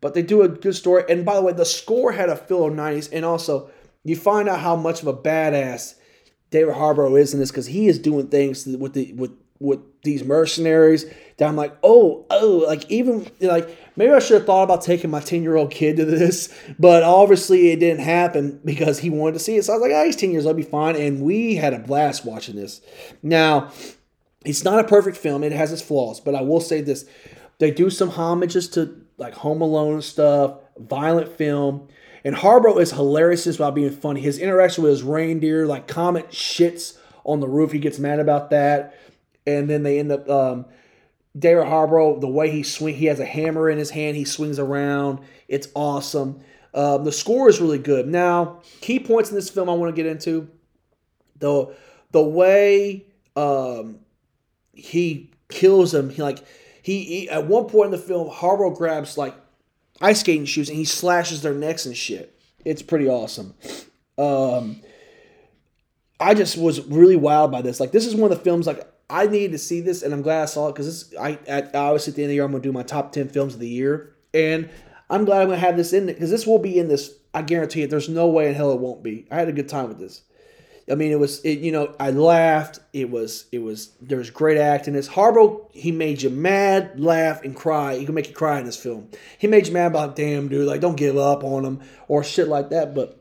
[0.00, 1.04] But they do a good story.
[1.08, 3.70] And by the way, the score had a feel of 90s, and also
[4.04, 5.94] you find out how much of a badass
[6.50, 10.24] David Harbour is in this because he is doing things with the with with these
[10.24, 11.04] mercenaries
[11.36, 15.10] that I'm like, oh, oh, like even like maybe I should have thought about taking
[15.10, 19.34] my 10 year old kid to this, but obviously it didn't happen because he wanted
[19.34, 19.64] to see it.
[19.64, 20.96] So I was like, oh, he's 10 years, I'll be fine.
[20.96, 22.80] And we had a blast watching this.
[23.22, 23.72] Now,
[24.44, 27.04] it's not a perfect film, it has its flaws, but I will say this
[27.58, 31.88] they do some homages to like Home Alone stuff, violent film.
[32.24, 34.20] And Harbour is hilarious just about being funny.
[34.20, 37.72] His interaction with his reindeer, like Comet shits on the roof.
[37.72, 38.94] He gets mad about that
[39.48, 40.66] and then they end up um,
[41.36, 44.58] David Harbour, the way he swing, he has a hammer in his hand, he swings
[44.58, 45.20] around.
[45.48, 46.40] It's awesome.
[46.74, 48.06] Um, the score is really good.
[48.06, 50.48] Now, key points in this film I want to get into
[51.38, 51.74] the
[52.10, 53.06] the way
[53.36, 54.00] um,
[54.74, 56.10] he kills him.
[56.10, 56.44] He like
[56.88, 59.34] he, he at one point in the film, Harbour grabs like
[60.00, 62.34] ice skating shoes and he slashes their necks and shit.
[62.64, 63.52] It's pretty awesome.
[64.16, 64.80] Um,
[66.18, 67.78] I just was really wild by this.
[67.78, 70.22] Like this is one of the films like I needed to see this, and I'm
[70.22, 71.20] glad I saw it because this.
[71.20, 73.28] I at obviously at the end of the year I'm gonna do my top ten
[73.28, 74.70] films of the year, and
[75.10, 77.12] I'm glad I'm gonna have this in it because this will be in this.
[77.34, 77.90] I guarantee it.
[77.90, 79.26] There's no way in hell it won't be.
[79.30, 80.22] I had a good time with this.
[80.90, 81.58] I mean, it was it.
[81.58, 82.80] You know, I laughed.
[82.92, 84.94] It was it was there was great acting.
[84.94, 87.96] This Harbour, he made you mad, laugh, and cry.
[87.96, 89.08] He can make you cry in this film.
[89.38, 92.48] He made you mad about damn dude, like don't give up on him or shit
[92.48, 92.94] like that.
[92.94, 93.18] But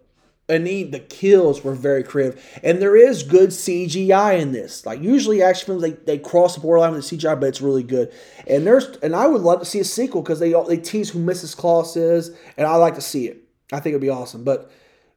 [0.49, 4.85] and he, the kills were very creative, and there is good CGI in this.
[4.85, 7.83] Like usually action films, they, they cross the borderline with the CGI, but it's really
[7.83, 8.13] good.
[8.47, 11.19] And there's and I would love to see a sequel because they they tease who
[11.19, 11.55] Mrs.
[11.55, 13.43] Claus is, and I like to see it.
[13.73, 14.45] I think it'd be awesome.
[14.45, 14.71] But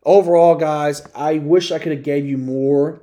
[0.05, 3.03] overall, guys, I wish I could have gave you more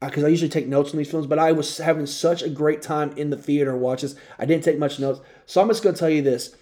[0.00, 2.48] because uh, I usually take notes on these films, but I was having such a
[2.48, 4.14] great time in the theater watches.
[4.38, 6.54] I didn't take much notes, so I'm just gonna tell you this: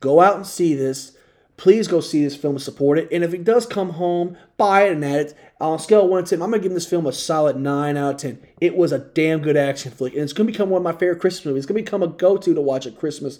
[0.00, 1.16] go out and see this
[1.56, 3.08] please go see this film and support it.
[3.12, 5.38] And if it does come home, buy it and add it.
[5.60, 8.14] On scale 1 to 10, I'm going to give this film a solid 9 out
[8.14, 8.42] of 10.
[8.60, 10.14] It was a damn good action flick.
[10.14, 11.64] And it's going to become one of my favorite Christmas movies.
[11.64, 13.38] It's going to become a go to to watch at Christmas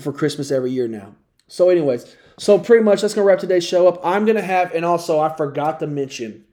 [0.00, 1.14] for Christmas every year now.
[1.46, 4.00] So, anyways, so pretty much that's to wrap today's show up.
[4.04, 6.44] I'm to have, and also I forgot to mention,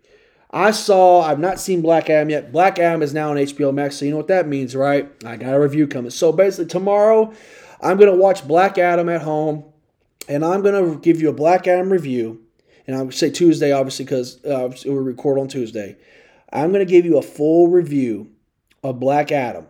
[0.51, 2.51] I saw, I've not seen Black Adam yet.
[2.51, 5.11] Black Adam is now on HBO Max, so you know what that means, right?
[5.25, 6.11] I got a review coming.
[6.11, 7.33] So basically, tomorrow,
[7.81, 9.65] I'm to watch Black Adam at home
[10.27, 10.61] and I'm
[10.93, 12.41] to give you a Black Adam review.
[12.85, 15.97] And I'm say Tuesday, obviously, because uh, we record on Tuesday.
[16.51, 18.31] I'm to give you a full review
[18.83, 19.67] of Black Adam.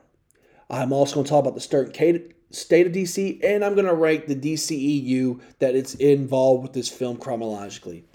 [0.70, 4.28] I'm also going to talk about the state of DC, and I'm going to rank
[4.28, 8.06] the DCEU that it's involved with this film chronologically.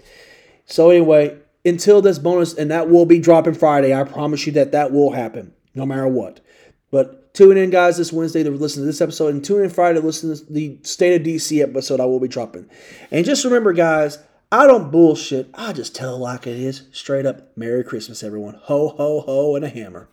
[0.65, 4.71] So, anyway, until this bonus, and that will be dropping Friday, I promise you that
[4.71, 6.39] that will happen no matter what.
[6.91, 9.99] But Tune in, guys, this Wednesday to listen to this episode, and tune in Friday
[9.99, 12.69] to listen to the State of DC episode I will be dropping.
[13.11, 14.17] And just remember, guys,
[14.51, 15.49] I don't bullshit.
[15.53, 16.83] I just tell it like it is.
[16.91, 18.55] Straight up, Merry Christmas, everyone.
[18.63, 20.09] Ho, ho, ho, and a hammer.